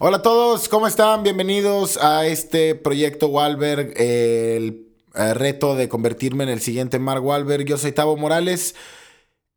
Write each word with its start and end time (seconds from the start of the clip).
Hola 0.00 0.18
a 0.18 0.22
todos, 0.22 0.68
¿cómo 0.68 0.86
están? 0.86 1.24
Bienvenidos 1.24 1.96
a 1.96 2.24
este 2.24 2.76
proyecto 2.76 3.26
Wahlberg, 3.26 4.00
el 4.00 4.86
eh, 5.16 5.34
reto 5.34 5.74
de 5.74 5.88
convertirme 5.88 6.44
en 6.44 6.50
el 6.50 6.60
siguiente 6.60 7.00
Mark 7.00 7.24
Wahlberg. 7.24 7.64
Yo 7.64 7.76
soy 7.78 7.90
Tavo 7.90 8.16
Morales. 8.16 8.76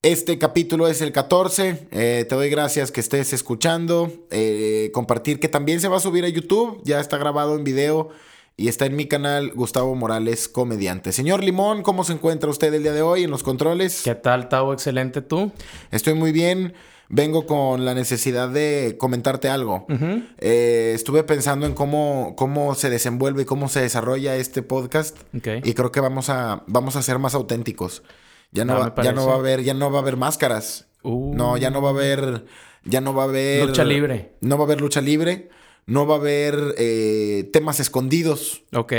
Este 0.01 0.39
capítulo 0.39 0.87
es 0.87 0.99
el 1.01 1.11
14. 1.11 1.87
Eh, 1.91 2.25
te 2.27 2.33
doy 2.33 2.49
gracias 2.49 2.89
que 2.89 3.01
estés 3.01 3.33
escuchando. 3.33 4.11
Eh, 4.31 4.89
compartir 4.95 5.39
que 5.39 5.47
también 5.47 5.79
se 5.79 5.89
va 5.89 5.97
a 5.97 5.99
subir 5.99 6.25
a 6.25 6.29
YouTube. 6.29 6.81
Ya 6.85 6.99
está 6.99 7.19
grabado 7.19 7.55
en 7.55 7.63
video 7.63 8.09
y 8.57 8.67
está 8.67 8.87
en 8.87 8.95
mi 8.95 9.05
canal 9.05 9.51
Gustavo 9.53 9.93
Morales 9.93 10.49
Comediante. 10.49 11.11
Señor 11.11 11.43
Limón, 11.43 11.83
¿cómo 11.83 12.03
se 12.03 12.13
encuentra 12.13 12.49
usted 12.49 12.73
el 12.73 12.81
día 12.81 12.93
de 12.93 13.03
hoy 13.03 13.25
en 13.25 13.29
los 13.29 13.43
controles? 13.43 14.01
¿Qué 14.03 14.15
tal, 14.15 14.49
Tavo? 14.49 14.73
Excelente, 14.73 15.21
¿tú? 15.21 15.51
Estoy 15.91 16.15
muy 16.15 16.31
bien. 16.31 16.73
Vengo 17.13 17.45
con 17.45 17.83
la 17.83 17.93
necesidad 17.93 18.47
de 18.47 18.95
comentarte 18.97 19.49
algo. 19.49 19.85
Eh, 20.37 20.93
estuve 20.95 21.23
pensando 21.23 21.65
en 21.65 21.73
cómo, 21.73 22.35
cómo 22.37 22.73
se 22.73 22.89
desenvuelve 22.89 23.41
y 23.41 23.45
cómo 23.45 23.67
se 23.67 23.81
desarrolla 23.81 24.37
este 24.37 24.61
podcast. 24.63 25.17
Y 25.63 25.73
creo 25.73 25.91
que 25.91 25.99
vamos 25.99 26.29
a, 26.29 26.63
vamos 26.67 26.95
a 26.95 27.01
ser 27.01 27.19
más 27.19 27.35
auténticos. 27.35 28.01
Ya 28.51 28.63
no, 28.63 28.73
Ah, 28.81 28.93
va, 28.95 29.03
ya 29.03 29.11
no 29.11 29.27
va 29.27 29.33
a 29.33 29.37
haber, 29.37 29.61
ya 29.63 29.73
no 29.73 29.91
va 29.91 29.99
a 29.99 30.01
haber 30.01 30.15
máscaras. 30.15 30.87
Uh. 31.03 31.33
No, 31.35 31.57
ya 31.57 31.69
no 31.69 31.81
va 31.81 31.89
a 31.89 31.91
haber, 31.91 32.45
ya 32.85 33.01
no 33.01 33.13
va 33.13 33.23
a 33.23 33.25
haber 33.27 33.65
Lucha 33.67 33.83
libre. 33.83 34.31
No 34.39 34.57
va 34.57 34.63
a 34.63 34.65
haber 34.67 34.79
lucha 34.79 35.01
libre. 35.01 35.49
No 35.87 36.07
va 36.07 36.15
a 36.15 36.17
haber 36.19 36.75
eh, 36.77 37.49
temas 37.51 37.81
escondidos. 37.81 38.63
Ok. 38.73 38.93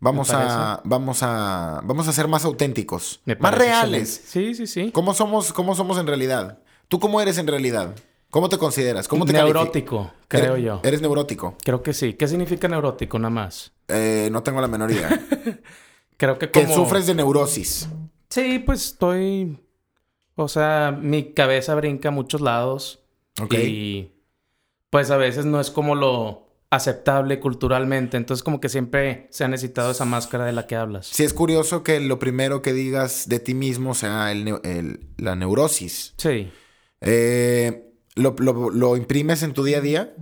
Vamos 0.00 0.30
a, 0.32 0.80
vamos 0.84 1.18
a, 1.22 1.80
vamos 1.84 2.08
a 2.08 2.12
ser 2.12 2.28
más 2.28 2.44
auténticos, 2.44 3.20
más 3.40 3.54
reales. 3.58 4.18
excelente. 4.20 4.54
Sí, 4.56 4.66
sí, 4.66 4.84
sí. 4.84 4.90
¿Cómo 4.92 5.12
somos, 5.12 5.52
cómo 5.52 5.74
somos 5.74 5.98
en 5.98 6.06
realidad? 6.06 6.60
¿Tú 6.88 6.98
cómo 7.00 7.20
eres 7.20 7.38
en 7.38 7.46
realidad? 7.46 7.94
¿Cómo 8.30 8.48
te 8.48 8.58
consideras? 8.58 9.08
¿Cómo 9.08 9.24
te 9.24 9.32
Neurótico, 9.32 10.12
creo 10.28 10.54
Eres- 10.54 10.64
yo. 10.64 10.80
Eres 10.84 11.00
neurótico. 11.00 11.56
Creo 11.64 11.82
que 11.82 11.94
sí. 11.94 12.12
¿Qué 12.14 12.28
significa 12.28 12.68
neurótico 12.68 13.18
nada 13.18 13.30
más? 13.30 13.72
Eh, 13.88 14.28
no 14.30 14.42
tengo 14.42 14.60
la 14.60 14.68
menor 14.68 14.90
idea. 14.90 15.08
Creo 16.18 16.36
que 16.38 16.50
que 16.50 16.64
como... 16.64 16.74
sufres 16.74 17.06
de 17.06 17.14
neurosis. 17.14 17.88
Sí, 18.28 18.58
pues 18.58 18.84
estoy... 18.86 19.58
O 20.34 20.48
sea, 20.48 20.90
mi 21.00 21.32
cabeza 21.32 21.74
brinca 21.76 22.08
a 22.08 22.12
muchos 22.12 22.40
lados. 22.40 23.00
Ok. 23.40 23.54
Y 23.54 24.12
pues 24.90 25.10
a 25.10 25.16
veces 25.16 25.46
no 25.46 25.60
es 25.60 25.70
como 25.70 25.94
lo 25.94 26.48
aceptable 26.70 27.40
culturalmente. 27.40 28.16
Entonces 28.16 28.42
como 28.42 28.60
que 28.60 28.68
siempre 28.68 29.28
se 29.30 29.44
ha 29.44 29.48
necesitado 29.48 29.90
esa 29.92 30.04
máscara 30.04 30.44
de 30.44 30.52
la 30.52 30.66
que 30.66 30.76
hablas. 30.76 31.06
Sí 31.06 31.24
es 31.24 31.32
curioso 31.32 31.82
que 31.82 31.98
lo 32.00 32.18
primero 32.18 32.62
que 32.62 32.72
digas 32.72 33.28
de 33.28 33.38
ti 33.40 33.54
mismo 33.54 33.94
sea 33.94 34.30
el- 34.32 35.00
la 35.16 35.34
neurosis. 35.36 36.14
Sí. 36.18 36.50
Eh, 37.00 37.90
¿lo, 38.14 38.34
lo- 38.38 38.70
lo 38.70 38.96
imprimes 38.96 39.42
en 39.42 39.52
tu 39.52 39.64
día 39.64 39.78
a 39.78 39.80
día? 39.82 40.14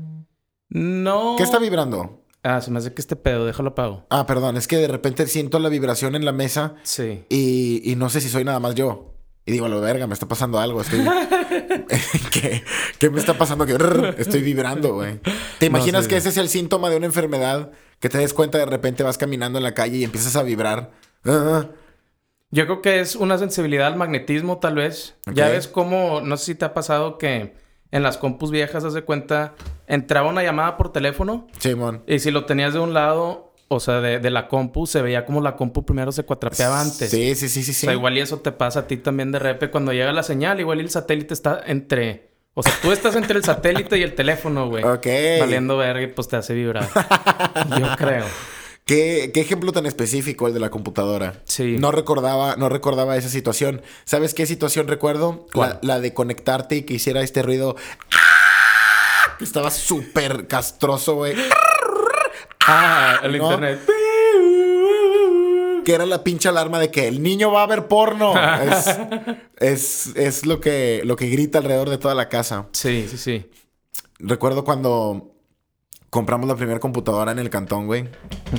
No... 0.69 1.35
¿Qué 1.37 1.43
está 1.43 1.59
vibrando? 1.59 2.23
Ah, 2.43 2.61
se 2.61 2.71
me 2.71 2.79
hace 2.79 2.93
que 2.95 3.01
este 3.01 3.17
pedo, 3.17 3.45
déjalo 3.47 3.71
apago. 3.71 4.07
Ah, 4.11 4.27
perdón, 4.27 4.57
es 4.57 4.69
que 4.69 4.77
de 4.77 4.89
repente 4.89 5.27
siento 5.27 5.59
la 5.59 5.69
vibración 5.69 6.15
en 6.15 6.25
la 6.25 6.33
mesa 6.33 6.75
Sí. 6.85 7.25
y, 7.29 7.83
y 7.91 7.97
no 7.97 8.09
sé 8.09 8.21
si 8.21 8.29
soy 8.29 8.45
nada 8.45 8.61
más 8.61 8.75
yo. 8.75 9.15
Y 9.47 9.53
digo, 9.53 9.69
lo 9.69 9.81
verga, 9.81 10.07
me 10.07 10.15
está 10.15 10.27
pasando 10.27 10.59
algo. 10.59 10.81
Estoy... 10.81 11.01
¿Qué, 12.33 12.63
qué 12.99 13.11
me 13.11 13.19
está 13.21 13.39
pasando? 13.39 13.65
Que 13.67 13.75
estoy 14.19 14.43
vibrando, 14.43 14.95
güey. 14.95 15.21
¿Te 15.59 15.69
No 15.71 15.77
imaginas 15.79 16.09
que 16.09 16.17
ese 16.17 16.29
es 16.31 16.37
el 16.37 16.49
síntoma 16.49 16.91
de 16.91 16.97
una 16.97 17.07
enfermedad? 17.07 17.71
Que 18.01 18.09
te 18.09 18.19
des 18.19 18.35
cuenta 18.35 18.59
de 18.59 18.67
repente 18.67 19.03
vas 19.03 19.19
caminando 19.19 19.59
en 19.59 19.63
la 19.65 19.73
calle 19.75 19.99
y 19.99 20.05
empiezas 20.05 20.37
a 20.37 20.43
vibrar. 20.43 20.93
Yo 22.51 22.65
creo 22.67 22.81
que 22.83 23.01
es 23.01 23.17
una 23.17 23.39
sensibilidad 23.39 23.87
al 23.89 23.97
magnetismo, 23.97 24.59
tal 24.59 24.77
vez. 24.77 25.17
Ya 25.33 25.49
ves 25.49 25.67
cómo, 25.69 26.21
no 26.23 26.37
sé 26.37 26.45
si 26.47 26.55
te 26.55 26.65
ha 26.65 26.75
pasado 26.75 27.19
que 27.19 27.55
en 27.91 28.03
las 28.03 28.19
compus 28.19 28.51
viejas, 28.51 28.85
haz 28.85 28.95
de 28.95 29.03
cuenta, 29.03 29.55
entraba 29.87 30.29
una 30.29 30.43
llamada 30.43 30.77
por 30.77 30.93
teléfono 30.93 31.47
Simón. 31.59 32.03
y 32.07 32.19
si 32.19 32.31
lo 32.31 32.45
tenías 32.45 32.73
de 32.75 32.81
un 32.81 32.95
lado, 32.95 33.53
o 33.69 33.81
sea, 33.81 34.01
de, 34.01 34.19
de 34.21 34.31
la 34.31 34.49
compu, 34.49 34.87
se 34.87 35.03
veía 35.03 35.25
como 35.25 35.41
la 35.41 35.57
compu 35.57 35.85
primero 35.85 36.13
se 36.13 36.25
cuatrapeaba 36.25 36.81
antes. 36.81 37.11
Sí, 37.11 37.35
sí, 37.35 37.49
sí, 37.49 37.63
sí, 37.63 37.71
O 37.71 37.75
sí. 37.75 37.87
sea, 37.87 37.93
igual 37.93 38.17
y 38.17 38.21
eso 38.21 38.39
te 38.41 38.53
pasa 38.53 38.81
a 38.81 38.87
ti 38.87 38.97
también 38.97 39.33
de 39.33 39.39
repente 39.39 39.71
cuando 39.71 39.93
llega 39.93 40.12
la 40.12 40.23
señal, 40.23 40.61
igual 40.61 40.79
y 40.79 40.83
el 40.83 40.91
satélite 40.91 41.35
está 41.35 41.61
entre... 41.67 42.31
O 42.55 42.62
sea, 42.62 42.73
tú 42.81 42.91
estás 42.91 43.15
entre 43.17 43.37
el 43.37 43.45
satélite 43.45 43.99
y 43.99 44.03
el 44.03 44.15
teléfono, 44.15 44.69
güey. 44.69 44.83
Ok. 44.83 45.06
Valiendo 45.41 45.77
verga 45.77 46.01
y 46.03 46.06
pues 46.06 46.27
te 46.27 46.37
hace 46.37 46.55
vibrar. 46.55 46.87
Yo 47.79 47.87
creo. 47.99 48.25
¿Qué, 48.87 49.33
qué 49.35 49.41
ejemplo 49.41 49.73
tan 49.73 49.85
específico 49.85 50.47
el 50.47 50.55
de 50.55 50.61
la 50.61 50.71
computadora? 50.71 51.43
Sí. 51.45 51.77
No 51.77 51.91
recordaba, 51.91 52.55
no 52.55 52.69
recordaba 52.69 53.17
esa 53.17 53.29
situación. 53.29 53.83
¿Sabes 54.05 54.33
qué 54.33 54.47
situación 54.47 54.87
recuerdo? 54.87 55.49
La, 55.83 55.99
de 55.99 56.15
conectarte 56.15 56.77
y 56.77 56.83
que 56.83 56.95
hiciera 56.95 57.21
este 57.21 57.43
ruido. 57.43 57.75
¡Ah! 58.13 59.35
Que 59.39 59.45
estaba 59.45 59.73
súper 59.73 60.47
castroso, 60.47 61.17
güey. 61.17 61.35
Ah, 62.65 63.19
el 63.25 63.37
¿No? 63.39 63.45
internet. 63.51 63.81
Que 65.85 65.93
era 65.93 66.07
la 66.07 66.23
pinche 66.23 66.49
alarma 66.49 66.79
de 66.79 66.93
que 66.93 67.09
el 67.09 67.25
niño 67.25 67.51
va 67.51 67.65
a 67.65 67.67
ver 67.67 67.89
porno. 67.89 68.35
es, 68.63 68.87
es, 69.59 70.13
es 70.15 70.47
lo, 70.47 70.61
que, 70.61 71.03
lo 71.05 71.17
que 71.17 71.27
grita 71.27 71.59
alrededor 71.59 71.91
de 71.91 71.99
toda 71.99 72.15
la 72.15 72.29
casa. 72.29 72.69
Sí, 72.71 73.09
sí, 73.11 73.19
sí. 73.19 73.51
Recuerdo 74.21 74.63
cuando 74.63 75.36
compramos 76.11 76.49
la 76.49 76.56
primera 76.56 76.81
computadora 76.81 77.33
en 77.33 77.39
el 77.39 77.50
cantón, 77.50 77.87
güey. 77.87 78.09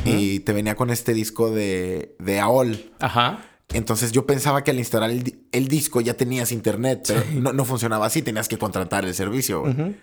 Y 0.06 0.40
te 0.42 0.54
venía 0.54 0.76
con 0.76 0.90
este 0.90 1.14
disco 1.14 1.52
de, 1.52 2.16
de 2.20 2.40
AOL. 2.40 2.92
Ajá. 3.00 3.44
Entonces 3.74 4.12
yo 4.12 4.26
pensaba 4.26 4.64
que 4.64 4.72
al 4.72 4.78
instalar 4.78 5.10
el, 5.12 5.40
el 5.52 5.68
disco 5.68 6.00
ya 6.00 6.14
tenías 6.14 6.52
internet, 6.52 7.04
pero 7.08 7.24
no, 7.34 7.54
no 7.54 7.66
funcionaba 7.66 8.06
así, 8.06 8.22
tenías 8.22 8.48
que 8.48 8.58
contratar 8.58 9.06
el 9.06 9.14
servicio. 9.14 9.62
güey. 9.62 9.96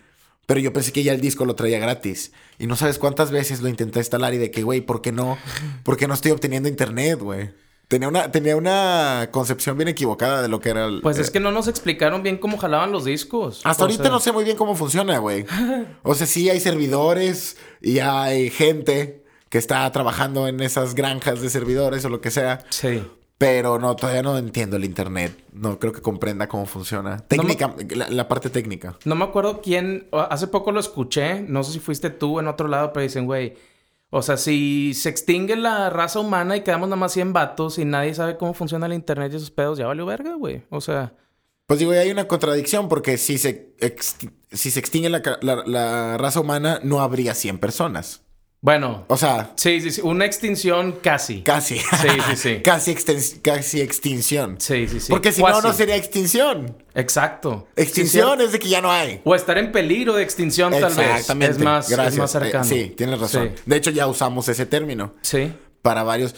Pero 0.46 0.60
yo 0.60 0.72
pensé 0.74 0.92
que 0.92 1.02
ya 1.02 1.12
el 1.14 1.22
disco 1.22 1.46
lo 1.46 1.54
traía 1.54 1.78
gratis. 1.78 2.32
Y 2.58 2.66
no 2.66 2.76
sabes 2.76 2.98
cuántas 2.98 3.30
veces 3.30 3.62
lo 3.62 3.68
intenté 3.68 4.00
instalar 4.00 4.34
y 4.34 4.38
de 4.38 4.50
que, 4.50 4.62
güey, 4.62 4.82
¿por 4.82 5.00
qué 5.00 5.10
no? 5.12 5.38
¿Por 5.82 5.96
qué 5.96 6.06
no 6.06 6.12
estoy 6.12 6.32
obteniendo 6.32 6.68
internet, 6.68 7.18
güey? 7.18 7.52
Tenía 7.94 8.08
una, 8.08 8.28
tenía 8.32 8.56
una 8.56 9.28
concepción 9.30 9.76
bien 9.76 9.86
equivocada 9.86 10.42
de 10.42 10.48
lo 10.48 10.58
que 10.58 10.70
era 10.70 10.86
el... 10.86 11.00
Pues 11.00 11.16
es 11.16 11.28
eh, 11.28 11.32
que 11.32 11.38
no 11.38 11.52
nos 11.52 11.68
explicaron 11.68 12.24
bien 12.24 12.38
cómo 12.38 12.58
jalaban 12.58 12.90
los 12.90 13.04
discos. 13.04 13.60
Hasta 13.62 13.84
O 13.84 13.86
ahorita 13.86 14.02
sea, 14.02 14.10
no 14.10 14.18
sé 14.18 14.32
muy 14.32 14.42
bien 14.42 14.56
cómo 14.56 14.74
funciona, 14.74 15.18
güey. 15.18 15.46
O 16.02 16.16
sea, 16.16 16.26
sí 16.26 16.50
hay 16.50 16.58
servidores 16.58 17.56
y 17.80 18.00
hay 18.00 18.50
gente 18.50 19.22
que 19.48 19.58
está 19.58 19.88
trabajando 19.92 20.48
en 20.48 20.58
esas 20.58 20.96
granjas 20.96 21.40
de 21.40 21.48
servidores 21.50 22.04
o 22.04 22.08
lo 22.08 22.20
que 22.20 22.32
sea. 22.32 22.64
Sí. 22.68 23.00
Pero 23.38 23.78
no, 23.78 23.94
todavía 23.94 24.24
no 24.24 24.38
entiendo 24.38 24.74
el 24.74 24.84
internet. 24.84 25.44
No 25.52 25.78
creo 25.78 25.92
que 25.92 26.00
comprenda 26.02 26.48
cómo 26.48 26.66
funciona. 26.66 27.18
Técnica, 27.18 27.76
la, 27.90 28.10
la 28.10 28.26
parte 28.26 28.50
técnica. 28.50 28.98
No 29.04 29.14
me 29.14 29.24
acuerdo 29.24 29.60
quién. 29.62 30.08
Hace 30.10 30.48
poco 30.48 30.72
lo 30.72 30.80
escuché. 30.80 31.42
No 31.42 31.62
sé 31.62 31.70
si 31.70 31.78
fuiste 31.78 32.10
tú 32.10 32.40
en 32.40 32.48
otro 32.48 32.66
lado, 32.66 32.92
pero 32.92 33.04
dicen, 33.04 33.26
güey. 33.26 33.54
O 34.16 34.22
sea, 34.22 34.36
si 34.36 34.94
se 34.94 35.08
extingue 35.08 35.56
la 35.56 35.90
raza 35.90 36.20
humana 36.20 36.56
y 36.56 36.60
quedamos 36.60 36.88
nada 36.88 36.96
más 37.00 37.12
100 37.12 37.32
vatos 37.32 37.78
y 37.78 37.84
nadie 37.84 38.14
sabe 38.14 38.36
cómo 38.36 38.54
funciona 38.54 38.86
el 38.86 38.92
internet 38.92 39.32
y 39.32 39.36
esos 39.36 39.50
pedos, 39.50 39.76
ya 39.76 39.86
valió 39.88 40.06
verga, 40.06 40.34
güey. 40.34 40.62
O 40.70 40.80
sea, 40.80 41.14
Pues 41.66 41.80
digo, 41.80 41.92
hay 41.92 42.10
una 42.10 42.28
contradicción 42.28 42.88
porque 42.88 43.16
si 43.18 43.38
se, 43.38 43.74
si 44.52 44.70
se 44.70 44.78
extingue 44.80 45.08
la- 45.08 45.22
la 45.66 46.16
raza 46.18 46.40
humana, 46.40 46.78
no 46.82 47.00
habría 47.00 47.34
100 47.34 47.58
personas. 47.58 48.23
Bueno. 48.64 49.04
O 49.08 49.16
sea, 49.18 49.52
Sí, 49.56 49.78
sí, 49.82 49.90
sí. 49.90 50.00
Una 50.02 50.24
extinción 50.24 50.92
casi. 51.02 51.42
casi. 51.42 51.76
Sí, 51.78 52.08
sí, 52.30 52.36
sí. 52.36 52.60
casi, 52.64 52.94
exten- 52.94 53.42
casi 53.42 53.82
extinción. 53.82 54.56
Sí, 54.58 54.88
sí, 54.88 55.00
sí. 55.00 55.10
Porque 55.12 55.32
si 55.32 55.42
no, 55.42 55.48
Cuasi. 55.50 55.66
no 55.68 55.74
sería 55.74 55.96
extinción. 55.96 56.74
Exacto. 56.94 57.68
Extinción 57.76 58.38
Sí, 58.38 58.44
es 58.46 58.52
de 58.52 58.58
que 58.58 58.68
ya 58.70 58.80
no 58.80 58.90
hay. 58.90 59.20
O 59.24 59.34
estar 59.34 59.58
en 59.58 59.70
peligro 59.70 60.14
de 60.14 60.22
extinción, 60.22 60.72
tal 60.72 60.84
vez. 60.94 60.98
Exactamente. 60.98 61.52
Es 61.52 61.58
más, 61.62 61.90
es 61.90 62.16
más 62.16 62.30
cercano. 62.32 62.64
Eh, 62.64 62.68
sí, 62.68 62.94
tienes 62.96 63.20
razón. 63.20 63.50
Sí. 63.54 63.62
De 63.66 63.76
hecho, 63.76 63.90
ya 63.90 64.06
usamos 64.06 64.48
ese 64.48 64.64
término 64.64 65.12
Sí. 65.20 65.52
Para 65.84 66.02
varios, 66.02 66.34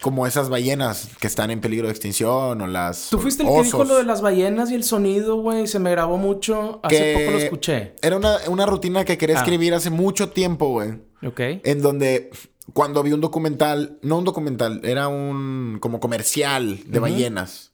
como 0.00 0.28
esas 0.28 0.48
ballenas 0.48 1.08
que 1.20 1.26
están 1.26 1.50
en 1.50 1.60
peligro 1.60 1.88
de 1.88 1.92
extinción 1.92 2.60
o 2.62 2.66
las. 2.68 3.10
Tú 3.10 3.18
fuiste 3.18 3.42
el 3.42 3.48
osos. 3.48 3.58
que 3.62 3.64
dijo 3.64 3.84
lo 3.84 3.96
de 3.96 4.04
las 4.04 4.22
ballenas 4.22 4.70
y 4.70 4.76
el 4.76 4.84
sonido, 4.84 5.40
güey. 5.42 5.66
Se 5.66 5.80
me 5.80 5.90
grabó 5.90 6.18
mucho. 6.18 6.78
Hace 6.84 6.96
Que 6.96 7.18
poco 7.18 7.32
lo 7.32 7.38
escuché. 7.38 7.94
Era 8.00 8.16
una, 8.16 8.36
una 8.46 8.64
rutina 8.64 9.04
que 9.04 9.18
quería 9.18 9.34
Ah. 9.34 9.40
escribir 9.40 9.74
hace 9.74 9.90
mucho 9.90 10.28
tiempo, 10.30 10.68
güey. 10.68 11.00
Ok. 11.26 11.40
En 11.64 11.82
donde 11.82 12.30
cuando 12.72 13.02
vi 13.02 13.10
un 13.10 13.20
documental, 13.20 13.98
no 14.02 14.18
un 14.18 14.24
documental, 14.24 14.80
era 14.84 15.08
un 15.08 15.78
como 15.80 15.98
comercial 15.98 16.78
de 16.86 16.98
ballenas. 17.00 17.72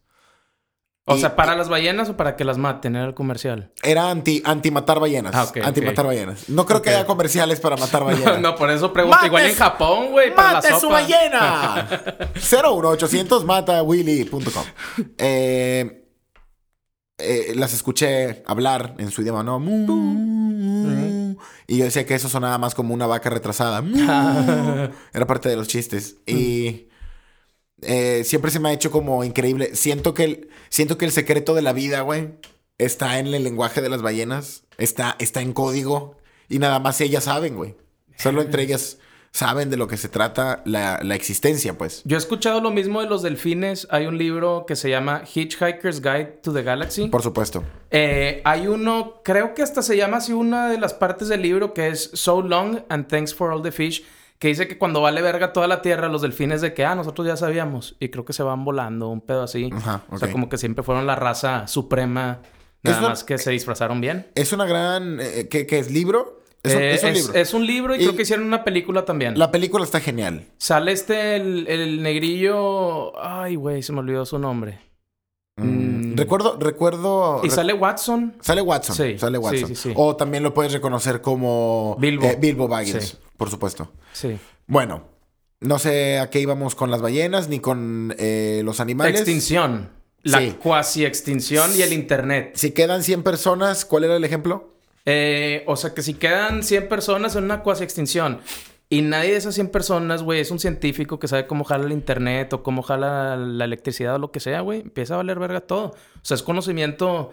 O 1.04 1.16
y- 1.16 1.20
sea, 1.20 1.34
¿para 1.34 1.56
las 1.56 1.68
ballenas 1.68 2.08
o 2.10 2.16
para 2.16 2.36
que 2.36 2.44
las 2.44 2.58
maten? 2.58 2.94
Era 2.94 3.06
el 3.06 3.14
comercial. 3.14 3.72
Era 3.82 4.08
anti, 4.10 4.40
anti 4.44 4.70
matar 4.70 5.00
ballenas. 5.00 5.34
Ah, 5.34 5.50
anti 5.64 5.80
matar 5.80 6.06
ballenas. 6.06 6.48
No 6.48 6.64
creo 6.64 6.80
que 6.80 6.90
haya 6.90 7.06
comerciales 7.06 7.58
para 7.58 7.76
matar 7.76 8.04
ballenas. 8.06 8.40
no, 8.40 8.54
por 8.54 8.70
eso 8.70 8.92
pregunto. 8.92 9.16
¡Mate 9.16 9.26
Igual 9.26 9.46
en 9.46 9.54
Japón, 9.56 10.10
güey, 10.12 10.32
¡Mate 10.32 10.78
su 10.78 10.88
ballena! 10.88 11.88
01800 12.36 13.44
matawilly.com. 13.44 14.64
Eh, 15.18 16.04
eh, 17.18 17.52
las 17.56 17.72
escuché 17.74 18.42
hablar 18.46 18.94
en 18.98 19.10
su 19.10 19.22
idioma, 19.22 19.42
¿no? 19.42 19.58
Mu. 19.58 21.36
Y 21.66 21.78
yo 21.78 21.84
decía 21.84 22.06
que 22.06 22.14
eso 22.14 22.28
sonaba 22.28 22.58
más 22.58 22.74
como 22.76 22.94
una 22.94 23.06
vaca 23.06 23.28
retrasada. 23.30 23.82
Era 25.12 25.26
parte 25.26 25.48
de 25.48 25.56
los 25.56 25.66
chistes. 25.68 26.18
Y 26.26 26.88
eh, 27.82 28.22
siempre 28.24 28.50
se 28.50 28.60
me 28.60 28.68
ha 28.68 28.72
hecho 28.72 28.90
como 28.90 29.24
increíble. 29.24 29.74
Siento 29.74 30.14
que 30.14 30.24
el, 30.24 30.48
siento 30.68 30.98
que 30.98 31.04
el 31.04 31.12
secreto 31.12 31.54
de 31.54 31.62
la 31.62 31.72
vida, 31.72 32.00
güey, 32.00 32.30
está 32.78 33.18
en 33.18 33.26
el 33.28 33.44
lenguaje 33.44 33.80
de 33.80 33.88
las 33.88 34.02
ballenas. 34.02 34.64
Está, 34.78 35.16
está 35.18 35.40
en 35.42 35.52
código. 35.52 36.16
y 36.48 36.58
nada 36.58 36.78
más 36.78 37.00
ellas 37.00 37.24
saben, 37.24 37.56
güey. 37.56 37.76
Solo 38.16 38.42
entre 38.42 38.62
ellas 38.62 38.98
saben 39.32 39.70
de 39.70 39.76
lo 39.78 39.88
que 39.88 39.96
se 39.96 40.08
trata 40.08 40.62
la, 40.66 41.00
la 41.02 41.14
existencia, 41.14 41.76
pues. 41.76 42.02
Yo 42.04 42.16
he 42.16 42.18
escuchado 42.18 42.60
lo 42.60 42.70
mismo 42.70 43.00
de 43.00 43.08
los 43.08 43.22
delfines. 43.22 43.88
Hay 43.90 44.06
un 44.06 44.18
libro 44.18 44.64
que 44.66 44.76
se 44.76 44.90
llama 44.90 45.22
Hitchhiker's 45.24 46.00
Guide 46.02 46.40
to 46.42 46.52
the 46.52 46.62
Galaxy. 46.62 47.08
Por 47.08 47.22
supuesto. 47.22 47.64
Eh, 47.90 48.42
hay 48.44 48.66
uno, 48.66 49.22
creo 49.24 49.54
que 49.54 49.62
hasta 49.62 49.82
se 49.82 49.96
llama 49.96 50.18
así 50.18 50.32
una 50.32 50.68
de 50.68 50.78
las 50.78 50.94
partes 50.94 51.28
del 51.28 51.42
libro 51.42 51.72
que 51.72 51.88
es 51.88 52.10
So 52.12 52.42
Long 52.42 52.80
and 52.88 53.08
Thanks 53.08 53.34
for 53.34 53.50
All 53.50 53.62
the 53.62 53.72
Fish, 53.72 54.04
que 54.42 54.48
dice 54.48 54.66
que 54.66 54.76
cuando 54.76 55.00
vale 55.00 55.22
verga 55.22 55.52
toda 55.52 55.68
la 55.68 55.82
tierra, 55.82 56.08
los 56.08 56.20
delfines 56.20 56.60
de 56.60 56.74
que, 56.74 56.84
ah, 56.84 56.96
nosotros 56.96 57.24
ya 57.28 57.36
sabíamos. 57.36 57.94
Y 58.00 58.08
creo 58.08 58.24
que 58.24 58.32
se 58.32 58.42
van 58.42 58.64
volando, 58.64 59.08
un 59.08 59.20
pedo 59.20 59.44
así. 59.44 59.70
Ajá, 59.72 60.02
O 60.10 60.18
sea, 60.18 60.32
como 60.32 60.48
que 60.48 60.58
siempre 60.58 60.82
fueron 60.82 61.06
la 61.06 61.14
raza 61.14 61.68
suprema, 61.68 62.40
nada 62.82 63.00
más 63.02 63.22
que 63.22 63.38
se 63.38 63.52
disfrazaron 63.52 64.00
bien. 64.00 64.26
Es 64.34 64.52
una 64.52 64.64
gran... 64.66 65.20
eh, 65.20 65.46
¿qué, 65.48 65.64
qué 65.64 65.78
es? 65.78 65.92
¿Libro? 65.92 66.40
Es, 66.64 66.74
un- 66.74 66.80
Eh, 66.82 66.94
es 66.94 67.02
un 67.04 67.08
es, 67.10 67.14
libro. 67.22 67.34
es 67.40 67.54
un 67.54 67.66
libro 67.66 67.94
y, 67.94 67.98
Y- 67.98 68.02
creo 68.02 68.16
que 68.16 68.22
hicieron 68.22 68.44
una 68.46 68.64
película 68.64 69.04
también. 69.04 69.38
La 69.38 69.52
película 69.52 69.84
está 69.84 70.00
genial. 70.00 70.46
Sale 70.58 70.90
este, 70.90 71.36
el, 71.36 71.68
el 71.68 72.02
negrillo. 72.02 73.12
Ay, 73.24 73.54
güey, 73.54 73.80
se 73.84 73.92
me 73.92 74.00
olvidó 74.00 74.26
su 74.26 74.40
nombre. 74.40 74.80
Mm. 75.56 76.16
Recuerdo, 76.16 76.56
recuerdo... 76.58 77.40
Y 77.42 77.48
rec- 77.48 77.52
sale 77.54 77.72
Watson. 77.74 78.34
Sale 78.40 78.62
Watson. 78.62 78.96
Sí, 78.96 79.18
sale 79.18 79.38
Watson. 79.38 79.68
sí, 79.68 79.76
sí. 79.76 79.92
O 79.96 80.16
también 80.16 80.42
lo 80.42 80.54
puedes 80.54 80.72
reconocer 80.72 81.20
como... 81.20 81.96
Bilbo. 81.98 82.24
eh, 82.26 82.36
Bilbo 82.40 82.68
Baggins, 82.68 83.18
por 83.36 83.50
supuesto. 83.50 83.90
Sí. 84.12 84.38
Bueno, 84.66 85.04
no 85.60 85.78
sé 85.78 86.18
a 86.18 86.30
qué 86.30 86.40
íbamos 86.40 86.74
con 86.74 86.90
las 86.90 87.02
ballenas 87.02 87.48
ni 87.48 87.60
con 87.60 88.14
eh, 88.18 88.62
los 88.64 88.80
animales. 88.80 89.14
Extinción. 89.20 89.90
La 90.24 90.40
cuasi 90.62 91.04
extinción 91.04 91.70
y 91.76 91.82
el 91.82 91.92
internet. 91.92 92.52
Si 92.54 92.70
quedan 92.70 93.02
100 93.02 93.24
personas, 93.24 93.84
¿cuál 93.84 94.04
era 94.04 94.16
el 94.16 94.24
ejemplo? 94.24 94.70
Eh, 95.04 95.64
o 95.66 95.74
sea 95.76 95.94
que 95.94 96.02
si 96.02 96.14
quedan 96.14 96.62
100 96.62 96.88
personas 96.88 97.34
en 97.34 97.42
una 97.44 97.62
cuasi 97.64 97.82
extinción 97.82 98.38
y 98.92 99.00
nadie 99.00 99.30
de 99.30 99.36
esas 99.38 99.54
100 99.54 99.68
personas, 99.70 100.22
güey, 100.22 100.40
es 100.40 100.50
un 100.50 100.58
científico 100.58 101.18
que 101.18 101.26
sabe 101.26 101.46
cómo 101.46 101.64
jala 101.64 101.86
el 101.86 101.92
internet 101.92 102.52
o 102.52 102.62
cómo 102.62 102.82
jala 102.82 103.38
la 103.38 103.64
electricidad 103.64 104.16
o 104.16 104.18
lo 104.18 104.30
que 104.30 104.38
sea, 104.38 104.60
güey, 104.60 104.80
empieza 104.80 105.14
a 105.14 105.16
valer 105.16 105.38
verga 105.38 105.62
todo. 105.62 105.86
O 105.86 106.20
sea, 106.20 106.34
es 106.34 106.42
conocimiento. 106.42 107.30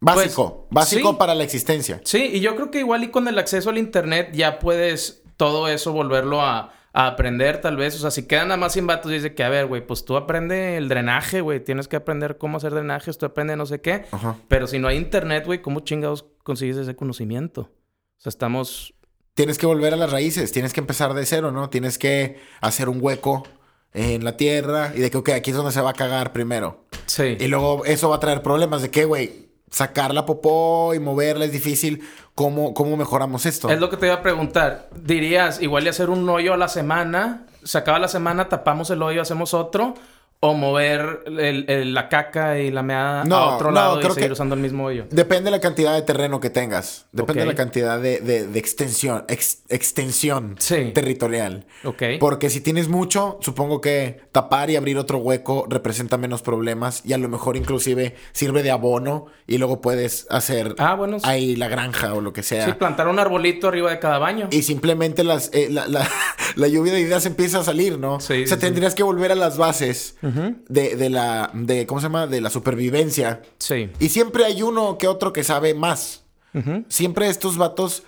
Básico. 0.00 0.68
Pues, 0.70 0.74
básico 0.74 1.10
sí. 1.10 1.16
para 1.18 1.34
la 1.34 1.44
existencia. 1.44 2.00
Sí, 2.02 2.30
y 2.32 2.40
yo 2.40 2.56
creo 2.56 2.70
que 2.70 2.78
igual 2.78 3.04
y 3.04 3.10
con 3.10 3.28
el 3.28 3.38
acceso 3.38 3.68
al 3.68 3.76
internet 3.76 4.30
ya 4.32 4.58
puedes 4.58 5.22
todo 5.36 5.68
eso 5.68 5.92
volverlo 5.92 6.40
a, 6.40 6.72
a 6.94 7.08
aprender, 7.08 7.60
tal 7.60 7.76
vez. 7.76 7.94
O 7.96 7.98
sea, 7.98 8.10
si 8.10 8.26
quedan 8.26 8.48
nada 8.48 8.56
más 8.56 8.72
100 8.72 8.86
vatos 8.86 9.12
dice 9.12 9.34
que, 9.34 9.44
a 9.44 9.50
ver, 9.50 9.66
güey, 9.66 9.86
pues 9.86 10.06
tú 10.06 10.16
aprende 10.16 10.78
el 10.78 10.88
drenaje, 10.88 11.42
güey. 11.42 11.62
Tienes 11.62 11.88
que 11.88 11.96
aprender 11.96 12.38
cómo 12.38 12.56
hacer 12.56 12.72
drenajes, 12.72 13.18
tú 13.18 13.26
aprende 13.26 13.54
no 13.54 13.66
sé 13.66 13.82
qué. 13.82 14.06
Ajá. 14.12 14.38
Pero 14.48 14.66
si 14.66 14.78
no 14.78 14.88
hay 14.88 14.96
internet, 14.96 15.44
güey, 15.44 15.60
¿cómo 15.60 15.80
chingados 15.80 16.24
consigues 16.42 16.78
ese 16.78 16.96
conocimiento? 16.96 17.70
O 18.16 18.20
sea, 18.20 18.30
estamos... 18.30 18.95
Tienes 19.36 19.58
que 19.58 19.66
volver 19.66 19.92
a 19.92 19.98
las 19.98 20.10
raíces, 20.10 20.50
tienes 20.50 20.72
que 20.72 20.80
empezar 20.80 21.12
de 21.12 21.26
cero, 21.26 21.52
¿no? 21.52 21.68
Tienes 21.68 21.98
que 21.98 22.40
hacer 22.62 22.88
un 22.88 23.00
hueco 23.02 23.46
en 23.92 24.24
la 24.24 24.38
tierra 24.38 24.92
y 24.94 25.00
de 25.00 25.10
que, 25.10 25.18
ok, 25.18 25.28
aquí 25.28 25.50
es 25.50 25.56
donde 25.56 25.72
se 25.72 25.82
va 25.82 25.90
a 25.90 25.92
cagar 25.92 26.32
primero. 26.32 26.86
Sí. 27.04 27.36
Y 27.38 27.46
luego 27.48 27.84
eso 27.84 28.08
va 28.08 28.16
a 28.16 28.20
traer 28.20 28.40
problemas 28.40 28.80
de 28.80 28.90
que, 28.90 29.04
güey, 29.04 29.50
sacar 29.70 30.14
la 30.14 30.24
popó 30.24 30.94
y 30.94 31.00
moverla 31.00 31.44
es 31.44 31.52
difícil. 31.52 32.02
¿Cómo, 32.34 32.72
cómo 32.72 32.96
mejoramos 32.96 33.44
esto? 33.44 33.68
Es 33.68 33.78
lo 33.78 33.90
que 33.90 33.98
te 33.98 34.06
iba 34.06 34.14
a 34.14 34.22
preguntar. 34.22 34.88
Dirías, 34.94 35.60
igual 35.60 35.84
y 35.84 35.88
hacer 35.88 36.08
un 36.08 36.26
hoyo 36.30 36.54
a 36.54 36.56
la 36.56 36.68
semana, 36.68 37.44
se 37.62 37.76
acaba 37.76 37.98
la 37.98 38.08
semana, 38.08 38.48
tapamos 38.48 38.88
el 38.88 39.02
hoyo, 39.02 39.20
hacemos 39.20 39.52
otro, 39.52 39.92
o 40.40 40.52
mover 40.54 41.24
el- 41.26 41.64
el- 41.68 41.94
la 41.94 42.08
caca 42.08 42.58
y 42.58 42.70
la 42.70 42.82
meada 42.82 43.24
No, 43.24 43.36
a 43.36 43.54
otro 43.56 43.70
no, 43.70 43.74
lado 43.74 43.96
y 43.96 44.00
creo 44.02 44.14
seguir 44.14 44.28
que- 44.28 44.32
usando 44.34 44.54
el 44.54 44.60
mismo 44.60 44.84
hoyo. 44.84 45.06
Depende 45.10 45.46
de 45.46 45.50
la 45.52 45.60
cantidad 45.60 45.94
de 45.94 46.02
terreno 46.02 46.40
que 46.40 46.50
tengas. 46.50 47.06
Depende 47.12 47.40
de 47.40 47.46
la 47.46 47.54
cantidad 47.54 47.98
de, 48.00 48.20
de- 48.20 48.46
de 48.46 48.58
extensión, 48.58 49.24
ex- 49.28 49.62
extensión 49.68 50.56
Sí. 50.58 50.90
territorial. 50.94 51.66
Ok. 51.84 52.02
Porque 52.20 52.50
si 52.50 52.60
tienes 52.60 52.88
mucho, 52.88 53.38
supongo 53.40 53.80
que 53.80 54.20
tapar 54.32 54.68
y 54.70 54.76
abrir 54.76 54.98
otro 54.98 55.18
hueco 55.18 55.66
representa 55.70 56.18
menos 56.18 56.42
problemas 56.42 57.02
y 57.04 57.12
a 57.14 57.18
lo 57.18 57.28
mejor 57.28 57.56
inclusive 57.56 58.14
sirve 58.32 58.62
de 58.62 58.70
abono 58.70 59.26
y 59.46 59.56
luego 59.58 59.80
puedes 59.80 60.26
hacer 60.30 60.74
Ah, 60.78 60.94
bueno. 60.94 61.18
sí. 61.18 61.24
ahí 61.28 61.56
la 61.56 61.68
granja 61.68 62.12
o 62.14 62.20
lo 62.20 62.32
que 62.32 62.42
sea. 62.42 62.66
Sí, 62.66 62.72
plantar 62.74 63.08
un 63.08 63.18
arbolito 63.18 63.68
arriba 63.68 63.90
de 63.90 63.98
cada 63.98 64.18
baño. 64.18 64.48
Y 64.50 64.62
simplemente 64.62 65.24
las, 65.24 65.50
eh, 65.54 65.68
la, 65.70 65.86
la- 65.88 66.06
la 66.56 66.68
lluvia 66.68 66.92
de 66.92 67.00
ideas 67.00 67.24
empieza 67.26 67.60
a 67.60 67.64
salir, 67.64 67.98
¿no? 67.98 68.20
Sí, 68.20 68.42
o 68.44 68.46
sea, 68.46 68.56
sí, 68.56 68.60
tendrías 68.60 68.94
que 68.94 69.02
volver 69.02 69.32
a 69.32 69.34
las 69.34 69.56
bases 69.56 70.16
De, 70.68 70.96
de 70.96 71.10
la, 71.10 71.50
de, 71.54 71.86
¿cómo 71.86 72.00
se 72.00 72.06
llama? 72.06 72.26
De 72.26 72.40
la 72.40 72.50
supervivencia. 72.50 73.42
Sí. 73.58 73.90
Y 74.00 74.08
siempre 74.08 74.44
hay 74.44 74.62
uno 74.62 74.98
que 74.98 75.06
otro 75.08 75.32
que 75.32 75.44
sabe 75.44 75.74
más. 75.74 76.22
Siempre 76.88 77.28
estos 77.28 77.58
vatos. 77.58 78.02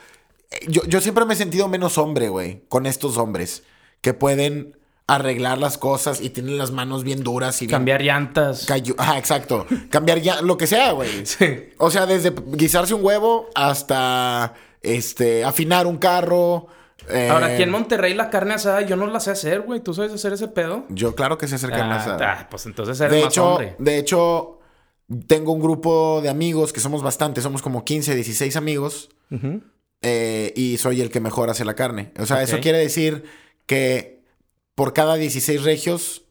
eh, 0.51 0.67
Yo, 0.69 0.83
yo 0.87 1.01
siempre 1.01 1.25
me 1.27 1.35
he 1.35 1.37
sentido 1.37 1.69
menos 1.69 1.99
hombre, 1.99 2.29
güey, 2.31 2.63
con 2.69 2.87
estos 2.87 3.19
hombres 3.19 3.63
que 4.01 4.15
pueden 4.15 4.75
arreglar 5.07 5.59
las 5.59 5.79
cosas 5.79 6.21
y 6.21 6.31
tienen 6.31 6.59
las 6.59 6.71
manos 6.71 7.03
bien 7.05 7.23
duras 7.23 7.61
y 7.63 7.67
bien 7.67 7.71
Cambiar 7.77 8.03
llantas. 8.03 8.69
callu- 8.69 8.95
Ajá, 8.99 9.17
exacto. 9.19 9.67
Cambiar 9.91 10.21
ya 10.21 10.41
lo 10.43 10.57
que 10.59 10.67
sea, 10.67 10.93
güey. 10.93 11.09
Sí. 11.27 11.47
O 11.79 11.91
sea, 11.91 12.07
desde 12.07 12.33
guisarse 12.53 12.95
un 12.95 13.05
huevo 13.05 13.49
hasta 13.55 14.55
este 14.83 15.45
afinar 15.45 15.87
un 15.87 15.99
carro. 15.99 16.67
Eh, 17.09 17.29
Ahora, 17.31 17.47
aquí 17.55 17.63
en 17.63 17.71
Monterrey 17.71 18.15
la 18.15 18.29
carne 18.31 18.55
asada 18.55 18.81
yo 18.83 18.97
no 18.97 19.07
la 19.07 19.21
sé 19.21 19.31
hacer, 19.31 19.61
güey. 19.63 19.81
¿Tú 19.81 19.95
sabes 19.95 20.13
hacer 20.13 20.33
ese 20.33 20.49
pedo? 20.49 20.85
Yo 20.89 21.15
claro 21.15 21.39
que 21.39 21.47
sé 21.49 21.55
hacer 21.55 21.71
carne 21.71 21.95
Ah, 21.95 22.01
asada. 22.01 22.33
ah, 22.33 22.47
pues 22.51 22.67
entonces 22.67 23.01
eres 23.01 23.13
De 23.13 23.23
más 23.25 23.33
hecho, 23.33 23.47
hombre. 23.53 23.77
de 23.79 23.99
hecho, 23.99 24.59
tengo 25.27 25.53
un 25.53 25.61
grupo 25.61 26.21
de 26.23 26.29
amigos 26.29 26.73
que 26.73 26.81
somos 26.81 27.03
bastantes, 27.03 27.45
somos 27.45 27.63
como 27.63 27.85
15, 27.85 28.15
16 28.15 28.57
amigos. 28.57 29.11
Eh, 30.03 30.53
y 30.57 30.77
soy 30.79 31.01
el 31.01 31.11
que 31.11 31.21
mejor 31.21 31.51
hace 31.51 31.65
la 31.65 31.75
carne. 31.75 32.13
O 32.19 32.27
sea, 32.27 32.43
eso 32.43 32.59
quiere 32.61 32.79
decir 32.79 33.25
que 33.67 34.23
por 34.75 34.93
cada 34.93 35.17
16 35.17 35.63
regios 35.65 36.23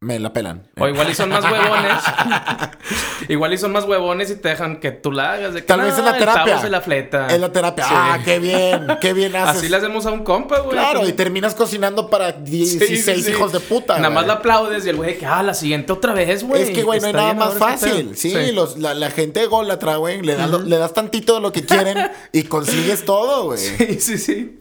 me 0.00 0.18
la 0.18 0.32
pelan. 0.32 0.68
O 0.78 0.86
igual 0.86 1.08
y 1.10 1.14
son 1.14 1.30
más 1.30 1.42
huevones. 1.42 2.02
igual 3.28 3.52
y 3.54 3.58
son 3.58 3.72
más 3.72 3.84
huevones 3.84 4.30
y 4.30 4.36
te 4.36 4.50
dejan 4.50 4.78
que 4.78 4.90
tú 4.92 5.10
la 5.10 5.32
hagas. 5.32 5.54
De 5.54 5.60
que, 5.62 5.66
Tal 5.66 5.80
vez 5.80 5.94
"No, 5.94 6.00
en 6.00 6.04
la 6.04 6.18
terapia. 6.18 6.60
Se 6.60 6.68
la 6.68 6.80
fleta. 6.82 7.28
Es 7.28 7.40
la 7.40 7.50
terapia. 7.50 7.84
Sí. 7.84 7.94
Ah, 7.96 8.18
qué 8.22 8.38
bien, 8.38 8.86
qué 9.00 9.14
bien 9.14 9.34
haces. 9.34 9.56
Así 9.56 9.68
le 9.70 9.76
hacemos 9.78 10.04
a 10.04 10.10
un 10.12 10.22
compa, 10.22 10.58
güey. 10.60 10.72
Claro, 10.76 11.08
y 11.08 11.12
terminas 11.12 11.54
cocinando 11.54 12.10
para 12.10 12.32
16 12.32 13.04
Sí, 13.04 13.14
sí, 13.14 13.22
sí. 13.22 13.30
hijos 13.30 13.52
de 13.52 13.60
puta. 13.60 13.96
Nada 13.96 14.10
más 14.10 14.26
la 14.26 14.34
aplaudes 14.34 14.84
y 14.84 14.90
el 14.90 14.96
güey 14.96 15.18
que, 15.18 15.24
ah, 15.24 15.42
la 15.42 15.54
siguiente 15.54 15.92
otra 15.92 16.12
vez, 16.12 16.44
güey. 16.44 16.62
Es 16.62 16.70
que, 16.70 16.82
güey, 16.82 17.00
no 17.00 17.06
hay 17.06 17.12
nada 17.14 17.34
más 17.34 17.54
fácil. 17.54 18.16
Sí, 18.16 18.52
Los, 18.52 18.76
la, 18.78 18.92
la 18.94 19.10
gente 19.10 19.42
ególatra, 19.44 19.96
güey. 19.96 20.20
Le, 20.20 20.34
das 20.36 20.50
lo- 20.50 20.60
le 20.60 20.76
das 20.76 20.92
tantito 20.92 21.36
de 21.36 21.40
lo 21.40 21.52
que 21.52 21.64
quieren 21.64 22.10
y 22.32 22.42
consigues 22.44 23.04
todo, 23.04 23.44
güey. 23.46 23.58
Sí, 23.76 23.98
sí, 24.00 24.18
sí. 24.18 24.60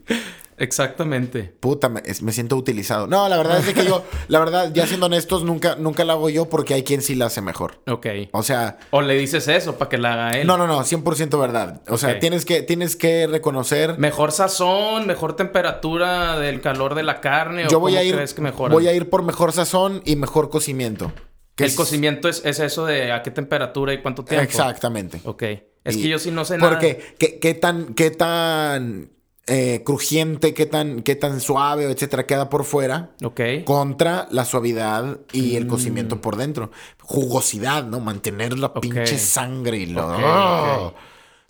Exactamente. 0.57 1.43
Puta, 1.59 1.89
me, 1.89 2.01
siento 2.31 2.55
utilizado. 2.55 3.07
No, 3.07 3.27
la 3.29 3.37
verdad 3.37 3.59
es 3.59 3.73
que 3.73 3.85
yo, 3.85 4.03
la 4.27 4.39
verdad, 4.39 4.71
ya 4.73 4.87
siendo 4.87 5.07
honestos, 5.07 5.43
nunca, 5.43 5.75
nunca 5.75 6.03
la 6.05 6.13
hago 6.13 6.29
yo 6.29 6.49
porque 6.49 6.73
hay 6.73 6.83
quien 6.83 7.01
sí 7.01 7.15
la 7.15 7.25
hace 7.27 7.41
mejor. 7.41 7.81
Ok. 7.87 8.07
O 8.31 8.43
sea, 8.43 8.77
O 8.91 9.01
le 9.01 9.15
dices 9.15 9.47
eso 9.47 9.77
para 9.77 9.89
que 9.89 9.97
la 9.97 10.13
haga 10.13 10.39
él. 10.39 10.47
no, 10.47 10.57
no, 10.57 10.67
no, 10.67 10.79
100% 10.83 11.39
verdad. 11.39 11.81
O 11.87 11.97
sea, 11.97 12.19
tienes, 12.19 12.45
que, 12.45 12.61
tienes 12.61 12.95
que 12.95 13.27
reconocer. 13.27 13.97
Mejor 13.97 14.31
sazón, 14.31 15.07
mejor 15.07 15.35
temperatura 15.35 16.39
del 16.39 16.61
calor 16.61 16.95
de 16.95 17.03
la 17.03 17.21
carne. 17.21 17.65
yo 17.69 17.77
¿o 17.77 17.81
voy 17.81 17.97
a 17.97 18.03
ir, 18.03 18.15
crees 18.15 18.33
que 18.33 18.41
mejora? 18.41 18.73
voy 18.73 18.87
a 18.87 18.93
ir 18.93 19.09
por 19.09 19.23
mejor 19.23 19.51
sazón 19.51 20.01
y 20.05 20.15
mejor 20.15 20.49
cocimiento. 20.49 21.11
El 21.57 21.65
es- 21.67 21.75
cocimiento 21.75 22.27
es, 22.27 22.43
es 22.45 22.59
eso 22.59 22.85
de 22.85 23.11
a 23.11 23.23
qué 23.23 23.31
temperatura 23.31 23.93
y 23.93 24.01
cuánto 24.01 24.25
tiempo. 24.25 24.43
Exactamente. 24.43 25.21
Ok. 25.23 25.43
Es 25.85 25.97
que 25.97 26.07
yo 26.09 26.17
sí 26.17 26.31
no 26.31 26.43
sé 26.45 26.57
nada. 26.57 26.69
Porque 26.71 27.15
qué, 27.19 27.39
qué 27.39 27.53
tan, 27.53 27.93
qué 27.93 28.09
tan 28.09 29.11
eh, 29.47 29.83
crujiente, 29.85 30.53
qué 30.53 30.65
tan, 30.65 31.01
qué 31.03 31.15
tan 31.15 31.39
suave, 31.39 31.85
etcétera, 31.91 32.25
queda 32.25 32.49
por 32.49 32.63
fuera. 32.63 33.11
Ok. 33.23 33.41
Contra 33.65 34.27
la 34.31 34.43
suavidad 34.45 35.19
y 35.33 35.53
Mm. 35.53 35.57
el 35.57 35.67
cocimiento 35.67 36.21
por 36.21 36.35
dentro. 36.35 36.71
Jugosidad, 37.01 37.83
¿no? 37.85 37.99
Mantener 37.99 38.57
la 38.57 38.73
pinche 38.73 39.17
sangre 39.19 39.77
y 39.77 39.85
lo. 39.87 40.01
¡Ah! 40.09 40.93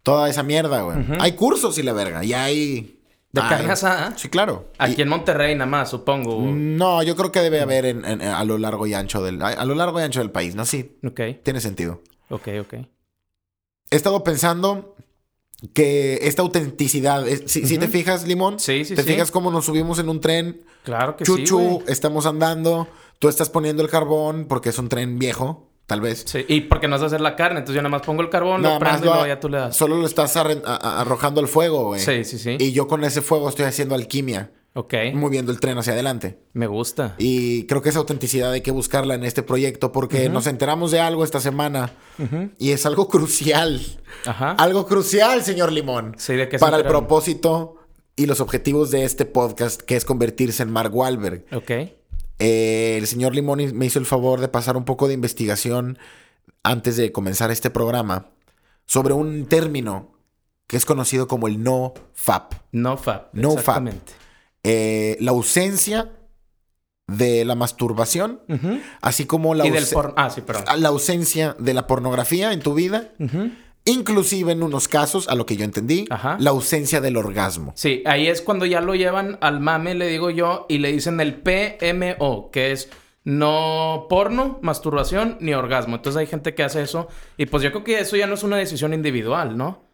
Toda 0.03 0.29
esa 0.29 0.43
mierda, 0.43 0.81
güey. 0.81 0.97
Hay 1.19 1.31
cursos 1.33 1.77
y 1.77 1.83
la 1.83 1.93
verga. 1.93 2.23
Y 2.23 2.33
hay. 2.33 2.91
¿De 3.31 3.41
asada? 3.41 4.13
Sí, 4.17 4.29
claro. 4.29 4.69
Aquí 4.77 4.95
Y- 4.97 5.01
en 5.01 5.09
Monterrey 5.09 5.55
nada 5.55 5.65
más, 5.69 5.89
supongo. 5.89 6.41
No, 6.41 7.03
yo 7.03 7.15
creo 7.17 7.31
que 7.33 7.41
debe 7.41 7.59
haber 7.59 7.85
en- 7.85 8.05
en- 8.05 8.21
a 8.21 8.43
lo 8.45 8.57
largo 8.57 8.87
y 8.87 8.93
ancho 8.93 9.21
del. 9.23 9.41
A, 9.41 9.47
a 9.49 9.65
lo 9.65 9.75
largo 9.75 9.99
y 9.99 10.03
ancho 10.03 10.19
del 10.19 10.31
país, 10.31 10.55
¿no? 10.55 10.65
Sí, 10.65 10.97
Ok. 11.05 11.19
tiene 11.43 11.59
sentido. 11.59 12.01
Ok, 12.29 12.47
ok. 12.61 12.73
He 13.91 13.95
estado 13.95 14.23
pensando 14.23 14.95
que 15.67 16.19
esta 16.23 16.41
autenticidad. 16.41 17.27
es- 17.27 17.43
si, 17.45 17.65
si 17.67 17.77
te 17.77 17.87
fijas, 17.87 18.27
Limón, 18.27 18.59
Sí, 18.59 18.85
sí, 18.85 18.95
te 18.95 19.03
sí. 19.03 19.09
fijas 19.13 19.31
cómo 19.31 19.51
nos 19.51 19.65
subimos 19.65 19.99
en 19.99 20.09
un 20.09 20.19
tren, 20.21 20.61
Claro 20.83 21.15
que 21.15 21.25
sí. 21.25 21.31
chuchu, 21.31 21.83
estamos 21.87 22.25
andando, 22.25 22.87
tú 23.19 23.27
estás 23.29 23.49
poniendo 23.49 23.81
el 23.83 23.89
carbón 23.89 24.45
porque 24.47 24.69
es 24.69 24.77
un 24.79 24.89
tren 24.89 25.17
viejo, 25.19 25.67
tal 25.87 26.01
vez. 26.01 26.23
Sí, 26.27 26.45
y 26.47 26.61
porque 26.61 26.87
no 26.87 26.93
vas 26.95 27.03
a 27.03 27.05
hacer 27.07 27.21
la 27.21 27.35
carne, 27.35 27.59
entonces 27.59 27.75
yo 27.75 27.81
nada 27.81 27.89
más 27.97 28.01
pongo 28.05 28.21
el 28.21 28.29
carbón, 28.29 28.61
Nada 28.61 28.75
lo 28.75 28.79
prendo 28.79 28.99
y 29.01 29.05
lo- 29.05 29.13
luego 29.13 29.27
ya 29.27 29.39
tú 29.39 29.49
le 29.49 29.57
das. 29.57 29.75
Solo 29.75 29.97
lo 29.97 30.05
estás 30.05 30.35
arrojando 30.37 31.41
al 31.41 31.47
fuego, 31.47 31.85
güey. 31.85 32.01
Sí, 32.01 32.23
sí, 32.23 32.37
sí. 32.37 32.57
Y 32.59 32.71
yo 32.71 32.87
con 32.87 33.03
ese 33.03 33.21
fuego 33.21 33.49
estoy 33.49 33.65
haciendo 33.65 33.95
alquimia. 33.95 34.51
Ok. 34.77 34.93
moviendo 35.13 35.53
el 35.53 35.59
tren 35.61 35.77
hacia 35.77 35.93
adelante. 35.93 36.37
Me 36.51 36.67
gusta. 36.67 37.15
Y 37.17 37.65
creo 37.65 37.81
que 37.81 37.89
esa 37.89 37.99
autenticidad 37.99 38.51
hay 38.51 38.61
que 38.61 38.71
buscarla 38.71 39.15
en 39.15 39.23
este 39.23 39.41
proyecto 39.41 39.93
porque 39.93 40.27
nos 40.27 40.47
enteramos 40.47 40.91
de 40.91 40.99
algo 40.99 41.23
esta 41.23 41.39
semana 41.39 41.91
y 42.59 42.71
es 42.71 42.85
algo 42.85 43.07
crucial. 43.07 43.81
Ajá. 44.25 44.51
Algo 44.51 44.85
crucial, 44.85 45.43
señor 45.43 45.71
Limón. 45.71 46.15
Sí, 46.17 46.33
¿de 46.33 46.47
Para 46.59 46.77
el 46.77 46.85
propósito 46.85 47.77
y 48.17 48.25
los 48.25 48.41
objetivos 48.41 48.91
de 48.91 49.05
este 49.05 49.25
podcast, 49.25 49.81
que 49.81 49.95
es 49.95 50.05
convertirse 50.05 50.63
en 50.63 50.71
Mark 50.71 50.93
Wahlberg. 50.93 51.45
Ok. 51.53 51.71
Eh, 52.39 52.97
el 52.97 53.07
señor 53.07 53.33
Limón 53.33 53.59
me 53.77 53.85
hizo 53.85 53.99
el 53.99 54.05
favor 54.05 54.41
de 54.41 54.49
pasar 54.49 54.75
un 54.75 54.83
poco 54.83 55.07
de 55.07 55.13
investigación 55.13 55.97
antes 56.63 56.97
de 56.97 57.11
comenzar 57.11 57.49
este 57.49 57.69
programa 57.69 58.31
sobre 58.85 59.13
un 59.13 59.45
término 59.45 60.11
que 60.67 60.77
es 60.77 60.85
conocido 60.85 61.27
como 61.27 61.47
el 61.47 61.63
no 61.63 61.93
FAP. 62.13 62.53
No 62.71 62.97
fab. 62.97 63.29
No 63.33 63.51
fab. 63.51 63.59
exactamente. 63.59 64.24
Eh, 64.67 65.17
la 65.19 65.29
ausencia 65.29 66.11
de 67.07 67.45
la 67.45 67.53
masturbación, 67.53 68.41
así 68.99 69.25
como 69.25 69.53
la. 69.53 69.63
Ah, 70.15 70.29
sí, 70.31 70.41
la 70.77 70.89
ausencia 70.89 71.55
de 71.59 71.75
la 71.75 71.85
pornografía 71.85 72.51
en 72.51 72.61
tu 72.61 72.73
vida, 72.73 73.11
inclusive 73.85 74.53
en 74.53 74.63
unos 74.63 74.87
casos, 74.87 75.29
a 75.29 75.35
lo 75.35 75.45
que 75.45 75.55
yo 75.55 75.65
entendí, 75.65 76.07
Ajá. 76.09 76.37
la 76.39 76.49
ausencia 76.49 76.99
del 76.99 77.15
orgasmo. 77.17 77.73
Sí, 77.75 78.01
ahí 78.07 78.27
es 78.27 78.41
cuando 78.41 78.65
ya 78.65 78.81
lo 78.81 78.95
llevan 78.95 79.37
al 79.41 79.59
mame, 79.59 79.93
le 79.93 80.07
digo 80.07 80.31
yo, 80.31 80.65
y 80.67 80.79
le 80.79 80.91
dicen 80.91 81.19
el 81.19 81.35
PMO, 81.35 82.49
que 82.49 82.71
es 82.71 82.89
no 83.23 84.07
porno, 84.09 84.57
masturbación 84.63 85.37
ni 85.41 85.53
orgasmo. 85.53 85.97
Entonces 85.97 86.19
hay 86.19 86.27
gente 86.27 86.55
que 86.55 86.63
hace 86.63 86.81
eso. 86.81 87.07
Y 87.37 87.45
pues 87.45 87.61
yo 87.61 87.71
creo 87.71 87.83
que 87.83 87.99
eso 87.99 88.15
ya 88.15 88.25
no 88.25 88.33
es 88.33 88.43
una 88.43 88.57
decisión 88.57 88.93
individual, 88.95 89.57
¿no? 89.57 89.84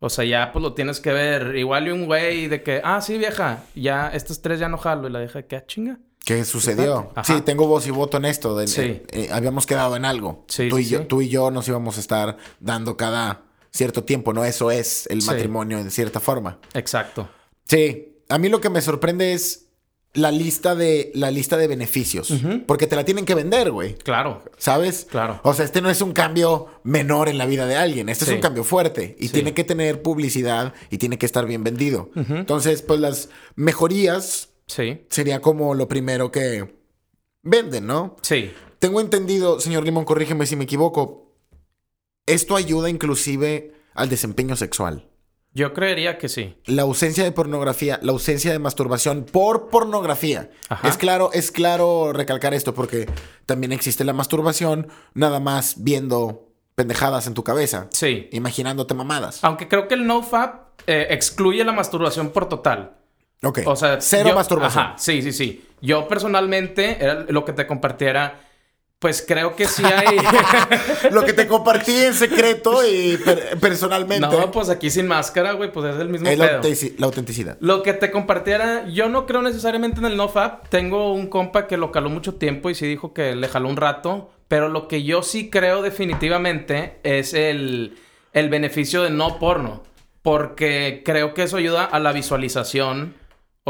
O 0.00 0.08
sea, 0.10 0.24
ya 0.24 0.52
pues 0.52 0.62
lo 0.62 0.74
tienes 0.74 1.00
que 1.00 1.12
ver. 1.12 1.56
Igual 1.56 1.88
y 1.88 1.90
un 1.90 2.06
güey 2.06 2.46
de 2.48 2.62
que, 2.62 2.80
ah, 2.84 3.00
sí, 3.00 3.18
vieja, 3.18 3.64
ya 3.74 4.08
estos 4.08 4.40
tres 4.42 4.60
ya 4.60 4.68
no 4.68 4.78
jalo. 4.78 5.08
Y 5.08 5.10
la 5.12 5.18
deja 5.18 5.42
que, 5.42 5.56
ah, 5.56 5.64
chinga. 5.66 5.98
¿Qué 6.24 6.44
sucedió? 6.44 7.10
Sí, 7.24 7.40
tengo 7.40 7.66
voz 7.66 7.86
y 7.86 7.90
voto 7.90 8.18
en 8.18 8.26
esto. 8.26 8.56
de- 8.56 8.66
Sí. 8.68 8.80
eh, 8.82 9.06
eh, 9.12 9.28
habíamos 9.32 9.66
quedado 9.66 9.96
en 9.96 10.04
algo. 10.04 10.44
Sí, 10.48 10.68
tú, 10.68 10.76
sí, 10.76 10.82
y 10.82 10.86
yo, 10.86 10.98
sí. 11.00 11.04
tú 11.06 11.22
y 11.22 11.28
yo 11.28 11.50
nos 11.50 11.66
íbamos 11.68 11.96
a 11.96 12.00
estar 12.00 12.36
dando 12.60 12.96
cada 12.96 13.42
cierto 13.70 14.04
tiempo, 14.04 14.32
¿no? 14.32 14.44
Eso 14.44 14.70
es 14.70 15.06
el 15.08 15.22
matrimonio 15.24 15.78
en 15.78 15.90
cierta 15.90 16.20
forma. 16.20 16.58
Exacto. 16.74 17.28
Sí, 17.64 18.18
a 18.28 18.38
mí 18.38 18.48
lo 18.50 18.60
que 18.60 18.68
me 18.70 18.80
sorprende 18.82 19.32
es 19.32 19.67
la 20.14 20.30
lista 20.32 20.74
de, 20.74 21.12
la 21.14 21.30
lista 21.30 21.56
de 21.56 21.68
beneficios. 21.68 22.32
Porque 22.66 22.86
te 22.86 22.96
la 22.96 23.04
tienen 23.04 23.24
que 23.24 23.34
vender, 23.34 23.70
güey. 23.70 23.94
Claro. 23.94 24.42
¿Sabes? 24.56 25.06
Claro. 25.10 25.40
O 25.44 25.52
sea, 25.54 25.64
este 25.64 25.80
no 25.82 25.90
es 25.90 26.00
un 26.00 26.12
cambio 26.12 26.68
menor 26.82 27.28
en 27.28 27.38
la 27.38 27.46
vida 27.46 27.66
de 27.66 27.76
alguien. 27.76 28.08
Este 28.08 28.24
Sí. 28.24 28.30
es 28.32 28.34
un 28.36 28.40
cambio 28.42 28.64
fuerte. 28.64 29.16
Y 29.20 29.28
Sí. 29.28 29.34
tiene 29.34 29.54
que 29.54 29.64
tener 29.64 30.02
publicidad 30.02 30.72
y 30.90 30.98
tiene 30.98 31.18
que 31.18 31.26
estar 31.26 31.46
bien 31.46 31.62
vendido. 31.62 32.10
Entonces, 32.14 32.82
pues 32.82 33.00
las 33.00 33.28
mejorías 33.54 34.48
Sí. 34.66 35.02
sería 35.10 35.40
como 35.40 35.74
lo 35.74 35.88
primero 35.88 36.30
que 36.32 36.74
venden, 37.42 37.86
¿no? 37.86 38.16
Sí. 38.22 38.50
Tengo 38.78 39.00
entendido, 39.00 39.60
señor 39.60 39.84
Limón, 39.84 40.04
corrígeme 40.04 40.46
si 40.46 40.56
me 40.56 40.64
equivoco. 40.64 41.32
Esto 42.26 42.56
ayuda 42.56 42.90
inclusive 42.90 43.74
al 43.94 44.08
desempeño 44.08 44.56
sexual. 44.56 45.08
Yo 45.54 45.72
creería 45.74 46.18
que 46.18 46.28
sí. 46.28 46.54
La 46.66 46.82
ausencia 46.82 47.24
de 47.24 47.32
pornografía, 47.32 47.98
la 48.02 48.12
ausencia 48.12 48.52
de 48.52 48.58
masturbación 48.58 49.24
por 49.24 49.68
pornografía. 49.68 50.50
Ajá. 50.68 50.86
Es 50.86 50.96
claro, 50.96 51.30
es 51.32 51.50
claro 51.50 52.12
recalcar 52.12 52.54
esto 52.54 52.74
porque 52.74 53.08
también 53.46 53.72
existe 53.72 54.04
la 54.04 54.12
masturbación 54.12 54.88
nada 55.14 55.40
más 55.40 55.76
viendo 55.82 56.44
pendejadas 56.74 57.26
en 57.26 57.34
tu 57.34 57.42
cabeza, 57.42 57.88
Sí. 57.90 58.28
imaginándote 58.30 58.94
mamadas. 58.94 59.42
Aunque 59.42 59.66
creo 59.66 59.88
que 59.88 59.94
el 59.94 60.06
NoFap 60.06 60.68
eh, 60.86 61.08
excluye 61.10 61.64
la 61.64 61.72
masturbación 61.72 62.30
por 62.30 62.48
total. 62.48 62.92
Ok. 63.42 63.60
O 63.66 63.74
sea, 63.74 64.00
cero 64.00 64.28
yo- 64.30 64.34
masturbación. 64.36 64.84
Ajá, 64.84 64.98
sí, 64.98 65.22
sí, 65.22 65.32
sí. 65.32 65.64
Yo 65.80 66.06
personalmente, 66.06 66.98
era 67.02 67.24
lo 67.28 67.44
que 67.44 67.52
te 67.52 67.66
compartiera, 67.66 68.40
pues 68.98 69.24
creo 69.26 69.54
que 69.54 69.66
sí 69.66 69.82
hay. 69.84 70.16
Lo 71.12 71.24
que 71.24 71.32
te 71.32 71.46
compartí 71.46 71.94
en 71.96 72.14
secreto 72.14 72.86
y 72.86 73.16
per- 73.16 73.58
personalmente 73.60 74.26
no, 74.26 74.50
pues 74.50 74.68
aquí 74.70 74.90
sin 74.90 75.06
máscara, 75.06 75.52
güey, 75.52 75.70
pues 75.70 75.94
es 75.94 76.00
el 76.00 76.08
mismo 76.08 76.28
es 76.28 76.36
la, 76.38 76.60
pedo. 76.60 76.70
la 76.98 77.06
autenticidad. 77.06 77.56
Lo 77.60 77.82
que 77.82 77.92
te 77.92 78.10
compartiera, 78.10 78.86
yo 78.88 79.08
no 79.08 79.24
creo 79.26 79.42
necesariamente 79.42 80.00
en 80.00 80.06
el 80.06 80.16
NoFap. 80.16 80.68
Tengo 80.68 81.12
un 81.12 81.28
compa 81.28 81.66
que 81.68 81.76
lo 81.76 81.92
caló 81.92 82.10
mucho 82.10 82.34
tiempo 82.34 82.70
y 82.70 82.74
sí 82.74 82.86
dijo 82.86 83.12
que 83.14 83.36
le 83.36 83.48
jaló 83.48 83.68
un 83.68 83.76
rato. 83.76 84.30
Pero 84.48 84.68
lo 84.68 84.88
que 84.88 85.04
yo 85.04 85.22
sí 85.22 85.50
creo 85.50 85.82
definitivamente 85.82 86.98
es 87.02 87.34
el, 87.34 87.98
el 88.32 88.48
beneficio 88.48 89.02
de 89.02 89.10
no 89.10 89.38
porno. 89.38 89.82
Porque 90.22 91.02
creo 91.04 91.34
que 91.34 91.44
eso 91.44 91.56
ayuda 91.58 91.84
a 91.84 91.98
la 92.00 92.12
visualización. 92.12 93.14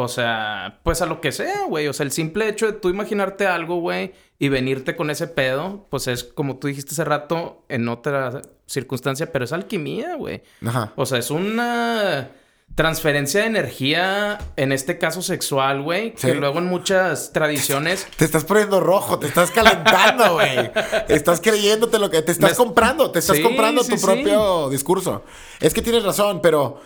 O 0.01 0.09
sea, 0.09 0.79
pues 0.83 1.03
a 1.03 1.07
lo 1.07 1.21
que 1.21 1.33
sea, 1.33 1.65
güey. 1.69 1.89
O 1.89 1.93
sea, 1.93 2.05
el 2.05 2.13
simple 2.13 2.49
hecho 2.49 2.67
de 2.67 2.73
tú 2.73 2.89
imaginarte 2.89 3.47
algo, 3.47 3.81
güey, 3.81 4.13
y 4.39 4.49
venirte 4.49 4.95
con 4.97 5.11
ese 5.11 5.27
pedo, 5.27 5.87
pues 5.91 6.07
es 6.07 6.25
como 6.25 6.57
tú 6.59 6.69
dijiste 6.69 6.93
hace 6.93 7.05
rato 7.05 7.65
en 7.69 7.89
otra 7.89 8.43
circunstancia, 8.67 9.33
pero 9.33 9.45
es 9.45 9.53
alquimia, 9.53 10.15
güey. 10.17 10.43
Ajá. 10.65 10.93
O 10.97 11.05
sea, 11.07 11.19
es 11.19 11.31
una 11.31 12.31
transferencia 12.75 13.41
de 13.41 13.47
energía, 13.47 14.39
en 14.57 14.71
este 14.73 14.99
caso 14.99 15.21
sexual, 15.23 15.83
güey, 15.83 16.13
Sí. 16.17 16.29
que 16.29 16.35
luego 16.35 16.59
en 16.59 16.67
muchas 16.67 17.33
tradiciones... 17.33 18.07
Te 18.17 18.25
estás 18.25 18.45
poniendo 18.45 18.79
rojo, 18.79 19.19
te 19.19 19.27
estás 19.27 19.51
calentando, 19.51 20.35
güey. 20.35 20.71
Estás 21.09 21.41
creyéndote 21.41 21.99
lo 21.99 22.09
que 22.11 22.23
te 22.23 22.31
estás 22.31 22.51
Me- 22.53 22.57
comprando, 22.57 23.11
te 23.11 23.19
estás 23.19 23.37
Sí, 23.39 23.43
comprando 23.43 23.83
sí, 23.83 23.95
tu 23.97 24.01
propio 24.01 24.69
discurso. 24.69 25.25
Es 25.61 25.75
que 25.75 25.83
tienes 25.83 26.05
razón, 26.05 26.41
pero 26.41 26.81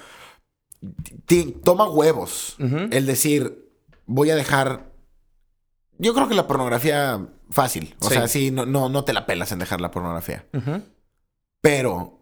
toma 1.65 1.89
huevos 1.89 2.57
el 2.59 3.07
decir, 3.07 3.69
voy 4.07 4.31
a 4.31 4.37
dejar. 4.37 4.93
Yo 5.99 6.15
creo 6.15 6.29
que 6.29 6.35
la 6.35 6.47
pornografía 6.47 7.29
fácil. 7.51 7.95
O 8.01 8.09
Sí. 8.09 8.15
sea, 8.15 8.29
sí, 8.29 8.51
no, 8.51 8.67
no, 8.67 8.89
no 8.89 9.05
te 9.05 9.12
la 9.12 9.27
pelas 9.27 9.53
en 9.53 9.59
dejar 9.61 9.81
la 9.81 9.91
pornografía. 9.91 10.47
Pero 11.61 12.19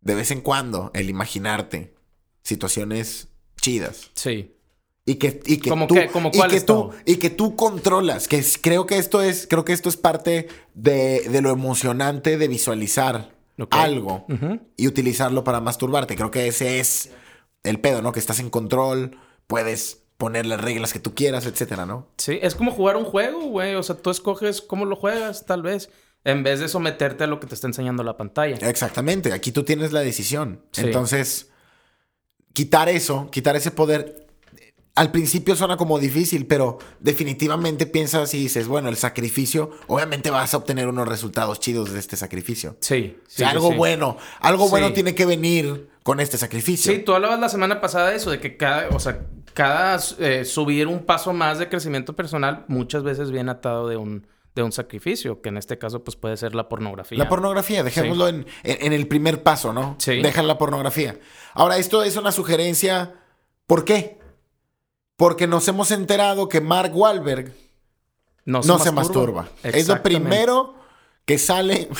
de 0.00 0.14
vez 0.14 0.30
en 0.30 0.40
cuando, 0.40 0.90
el 0.94 1.10
imaginarte 1.10 1.94
situaciones 2.42 3.28
chidas. 3.60 4.10
Sí. 4.14 4.54
Y 5.04 5.14
que, 5.16 5.40
y 5.46 5.58
que 5.58 5.70
¿Cómo 5.70 5.86
tú, 5.86 5.94
y 5.96 6.48
que 6.48 6.60
tú, 6.60 6.90
y 7.06 7.16
que 7.16 7.30
tú 7.30 7.56
controlas. 7.56 8.28
Que 8.28 8.38
es- 8.38 8.58
creo 8.60 8.86
que 8.86 8.98
esto 8.98 9.22
es, 9.22 9.46
creo 9.48 9.64
que 9.64 9.72
esto 9.72 9.88
es 9.88 9.96
parte 9.96 10.48
de, 10.74 11.20
de 11.28 11.40
lo 11.40 11.50
emocionante 11.50 12.36
de 12.36 12.48
visualizar 12.48 13.34
algo 13.70 14.26
y 14.76 14.86
utilizarlo 14.86 15.44
para 15.44 15.60
masturbarte. 15.60 16.14
Creo 16.14 16.30
que 16.30 16.46
ese 16.48 16.78
es 16.78 17.10
el 17.62 17.80
pedo, 17.80 18.02
¿no? 18.02 18.12
Que 18.12 18.20
estás 18.20 18.40
en 18.40 18.50
control, 18.50 19.18
puedes 19.46 20.02
poner 20.18 20.46
las 20.46 20.60
reglas 20.60 20.92
que 20.92 20.98
tú 20.98 21.14
quieras, 21.14 21.46
etcétera, 21.46 21.86
¿no? 21.86 22.08
Sí, 22.18 22.38
es 22.42 22.54
como 22.54 22.72
jugar 22.72 22.96
un 22.96 23.04
juego, 23.04 23.46
güey. 23.46 23.76
O 23.76 23.82
sea, 23.82 23.96
tú 23.96 24.10
escoges 24.10 24.60
cómo 24.60 24.84
lo 24.84 24.96
juegas, 24.96 25.46
tal 25.46 25.62
vez, 25.62 25.90
en 26.24 26.42
vez 26.42 26.60
de 26.60 26.68
someterte 26.68 27.24
a 27.24 27.26
lo 27.28 27.38
que 27.40 27.46
te 27.46 27.54
está 27.54 27.68
enseñando 27.68 28.02
la 28.02 28.16
pantalla. 28.16 28.56
Exactamente. 28.68 29.32
Aquí 29.32 29.52
tú 29.52 29.62
tienes 29.62 29.92
la 29.92 30.00
decisión. 30.00 30.64
Sí. 30.72 30.82
Entonces, 30.82 31.50
quitar 32.52 32.88
eso, 32.88 33.30
quitar 33.30 33.54
ese 33.54 33.70
poder. 33.70 34.26
Al 34.96 35.12
principio 35.12 35.54
suena 35.54 35.76
como 35.76 36.00
difícil, 36.00 36.46
pero 36.46 36.78
definitivamente 36.98 37.86
piensas 37.86 38.34
y 38.34 38.38
dices, 38.38 38.66
bueno, 38.66 38.88
el 38.88 38.96
sacrificio, 38.96 39.70
obviamente 39.86 40.30
vas 40.30 40.52
a 40.52 40.56
obtener 40.56 40.88
unos 40.88 41.06
resultados 41.06 41.60
chidos 41.60 41.92
de 41.92 42.00
este 42.00 42.16
sacrificio. 42.16 42.76
Sí. 42.80 43.16
O 43.24 43.30
sea, 43.30 43.50
algo 43.50 43.70
sí. 43.70 43.76
bueno, 43.76 44.16
algo 44.40 44.68
bueno 44.68 44.92
tiene 44.92 45.14
que 45.14 45.24
venir 45.24 45.88
con 46.08 46.20
este 46.20 46.38
sacrificio. 46.38 46.90
Sí, 46.90 47.00
tú 47.00 47.12
hablabas 47.12 47.38
la 47.38 47.50
semana 47.50 47.82
pasada 47.82 48.08
de 48.08 48.16
eso, 48.16 48.30
de 48.30 48.40
que 48.40 48.56
cada, 48.56 48.88
o 48.96 48.98
sea, 48.98 49.26
cada 49.52 50.00
eh, 50.20 50.46
subir 50.46 50.86
un 50.86 51.04
paso 51.04 51.34
más 51.34 51.58
de 51.58 51.68
crecimiento 51.68 52.16
personal 52.16 52.64
muchas 52.66 53.02
veces 53.02 53.30
viene 53.30 53.50
atado 53.50 53.86
de 53.88 53.98
un, 53.98 54.26
de 54.54 54.62
un 54.62 54.72
sacrificio, 54.72 55.42
que 55.42 55.50
en 55.50 55.58
este 55.58 55.76
caso 55.76 56.02
pues 56.02 56.16
puede 56.16 56.38
ser 56.38 56.54
la 56.54 56.66
pornografía. 56.70 57.18
La 57.18 57.28
pornografía, 57.28 57.82
dejémoslo 57.82 58.26
en, 58.28 58.46
en- 58.62 58.86
en 58.86 58.92
el 58.94 59.06
primer 59.06 59.42
paso, 59.42 59.74
¿no? 59.74 59.96
Sí. 59.98 60.22
Dejan 60.22 60.46
la 60.46 60.56
pornografía. 60.56 61.18
Ahora, 61.52 61.76
esto 61.76 62.02
es 62.02 62.16
una 62.16 62.32
sugerencia. 62.32 63.12
¿Por 63.66 63.84
qué? 63.84 64.18
Porque 65.18 65.46
nos 65.46 65.68
hemos 65.68 65.90
enterado 65.90 66.48
que 66.48 66.62
Mark 66.62 66.96
Wahlberg 66.96 67.52
no 68.46 68.62
se 68.62 68.92
masturba. 68.92 69.48
Es 69.62 69.86
lo 69.88 70.02
primero 70.02 70.74
que 71.26 71.36
sale. 71.36 71.90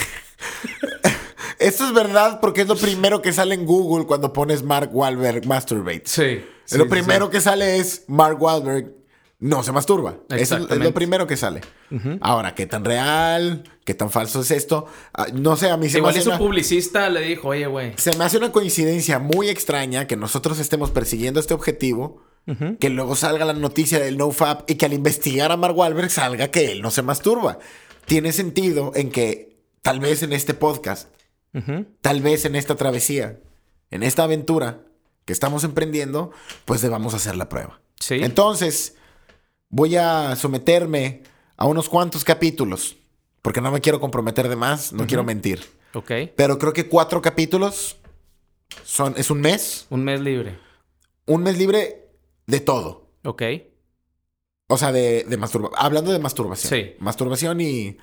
Esto 1.59 1.87
es 1.87 1.93
verdad 1.93 2.41
porque 2.41 2.63
es 2.63 2.69
lo 2.69 2.77
primero 2.77 3.21
que 3.23 3.33
sale 3.33 3.55
en 3.55 3.67
Google 3.67 4.07
cuando 4.07 4.33
pones 4.33 4.63
Mark 4.63 4.91
Wahlberg 4.93 5.47
masturbate. 5.47 6.03
Sí. 6.05 6.45
sí, 6.65 6.79
lo 6.79 6.89
primero 6.89 7.27
sí. 7.27 7.33
que 7.33 7.41
sale 7.41 7.79
es 7.79 8.05
Mark 8.09 8.41
Wahlberg 8.41 8.95
no 9.41 9.63
se 9.63 9.71
masturba. 9.73 10.17
Eso 10.31 10.57
es- 10.57 10.79
lo 10.79 10.93
primero 10.93 11.27
que 11.27 11.37
sale. 11.37 11.61
Ahora, 12.21 12.55
¿qué 12.55 12.67
tan 12.67 12.85
real? 12.85 13.63
¿Qué 13.85 13.95
tan 13.95 14.11
falso 14.11 14.41
es 14.41 14.51
esto? 14.51 14.87
Ah, 15.15 15.27
no 15.33 15.57
sé, 15.57 15.71
a 15.71 15.77
mí 15.77 15.89
se 15.89 15.95
me 15.95 15.99
Igual 16.01 16.11
hace 16.11 16.21
y 16.21 16.23
su 16.25 16.29
una- 16.31 16.39
publicista 16.39 17.09
le 17.09 17.21
dijo, 17.23 17.49
oye, 17.49 17.67
güey. 17.67 17.93
se 17.97 18.17
me 18.17 18.25
hace 18.25 18.37
una 18.37 18.51
coincidencia 18.53 19.19
muy 19.21 19.49
extraña 19.49 20.07
que 20.07 20.17
nosotros 20.17 20.59
estemos 20.59 20.91
persiguiendo 20.91 21.39
este 21.41 21.55
objetivo, 21.55 22.23
que 22.81 22.89
luego 22.89 23.15
salga 23.15 23.45
la 23.45 23.53
noticia 23.53 23.99
del 24.01 24.17
NoFap 24.17 24.69
y 24.71 24.75
que 24.77 24.87
al 24.87 24.93
investigar 24.95 25.53
a 25.53 25.57
Mark 25.57 25.77
Wahlberg 25.77 26.11
salga 26.11 26.49
que 26.51 26.73
él 26.73 26.83
no 26.83 26.91
se 26.91 27.03
masturba. 27.03 27.59
Tiene 28.07 28.33
sentido 28.33 28.93
en 28.95 29.11
que 29.11 29.59
tal 29.83 30.01
vez 30.01 30.23
en 30.23 30.33
este 30.33 30.55
podcast, 30.55 31.09
Tal 32.01 32.21
vez 32.21 32.45
en 32.45 32.55
esta 32.55 32.77
travesía, 32.77 33.41
en 33.91 34.03
esta 34.03 34.25
aventura 34.25 34.83
que 35.25 35.33
estamos 35.33 35.65
emprendiendo, 35.65 36.31
pues 36.65 36.81
debamos 36.83 37.15
hacer 37.15 37.37
la 37.37 37.49
prueba. 37.49 37.81
Sí. 37.99 38.21
Entonces, 38.23 38.97
voy 39.69 39.97
a 39.97 40.37
someterme 40.37 41.23
a 41.57 41.67
unos 41.67 41.89
cuantos 41.89 42.25
capítulos. 42.25 42.97
Porque 43.43 43.61
no 43.61 43.71
me 43.71 43.81
quiero 43.81 44.01
comprometer 44.01 44.49
de 44.49 44.57
más, 44.57 44.93
no 44.93 45.07
quiero 45.07 45.25
mentir. 45.25 45.65
Ok. 45.95 46.11
Pero 46.37 46.59
creo 46.59 46.73
que 46.73 46.89
cuatro 46.89 47.23
capítulos 47.23 47.97
son, 48.85 49.15
es 49.17 49.31
un 49.31 49.41
mes. 49.41 49.87
Un 49.91 50.05
mes 50.05 50.21
libre. 50.21 50.59
Un 51.27 51.43
mes 51.43 51.57
libre 51.59 52.09
de 52.47 52.61
todo. 52.61 53.11
Ok. 53.25 53.43
O 54.69 54.77
sea, 54.77 54.93
de, 54.93 55.25
de 55.25 55.37
masturbación. 55.37 55.81
Hablando 55.83 56.13
de 56.13 56.19
masturbación. 56.19 56.71
Sí. 56.71 56.95
Masturbación 56.99 57.61
y. 57.61 57.97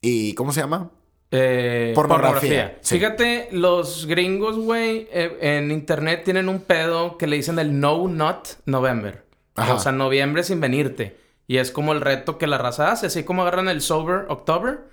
y 0.00 0.34
¿Cómo 0.34 0.52
se 0.52 0.60
llama? 0.60 0.90
Eh, 1.30 1.92
Pornografía, 1.94 2.78
sí. 2.80 2.96
Fíjate, 2.96 3.48
los 3.52 4.06
gringos, 4.06 4.58
güey, 4.58 5.08
eh, 5.12 5.38
en 5.40 5.70
internet 5.70 6.22
tienen 6.24 6.48
un 6.48 6.60
pedo 6.60 7.16
que 7.18 7.26
le 7.26 7.36
dicen 7.36 7.58
el 7.58 7.78
No 7.78 8.08
Not 8.08 8.58
November. 8.66 9.24
Ajá. 9.54 9.74
O 9.74 9.78
sea, 9.78 9.92
noviembre 9.92 10.42
sin 10.42 10.60
venirte. 10.60 11.16
Y 11.46 11.58
es 11.58 11.70
como 11.70 11.92
el 11.92 12.00
reto 12.00 12.38
que 12.38 12.46
la 12.46 12.58
raza 12.58 12.92
hace. 12.92 13.06
Así 13.06 13.24
como 13.24 13.42
agarran 13.42 13.68
el 13.68 13.80
Sober 13.80 14.26
October, 14.28 14.84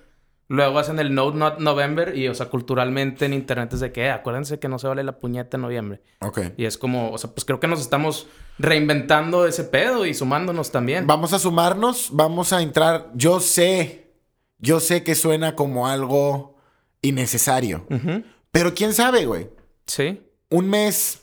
luego 0.48 0.78
hacen 0.78 0.98
el 0.98 1.14
No 1.14 1.30
Not 1.30 1.58
November. 1.60 2.16
Y, 2.16 2.28
o 2.28 2.34
sea, 2.34 2.46
culturalmente 2.46 3.26
en 3.26 3.32
internet 3.32 3.72
es 3.74 3.80
de 3.80 3.92
que, 3.92 4.06
eh, 4.06 4.10
acuérdense 4.10 4.58
que 4.58 4.68
no 4.68 4.78
se 4.78 4.88
vale 4.88 5.04
la 5.04 5.18
puñeta 5.18 5.56
en 5.56 5.62
noviembre. 5.62 6.02
Ok. 6.20 6.40
Y 6.56 6.64
es 6.64 6.76
como, 6.76 7.12
o 7.12 7.18
sea, 7.18 7.30
pues 7.30 7.44
creo 7.44 7.60
que 7.60 7.68
nos 7.68 7.80
estamos 7.80 8.26
reinventando 8.58 9.46
ese 9.46 9.64
pedo 9.64 10.04
y 10.04 10.14
sumándonos 10.14 10.72
también. 10.72 11.06
Vamos 11.06 11.32
a 11.32 11.38
sumarnos, 11.38 12.10
vamos 12.12 12.52
a 12.52 12.60
entrar. 12.60 13.10
Yo 13.14 13.38
sé, 13.38 14.07
yo 14.58 14.80
sé 14.80 15.02
que 15.04 15.14
suena 15.14 15.54
como 15.54 15.88
algo 15.88 16.56
innecesario. 17.02 17.86
Pero 18.50 18.74
quién 18.74 18.92
sabe, 18.92 19.26
güey. 19.26 19.48
Sí. 19.86 20.22
Un 20.50 20.68
mes 20.68 21.20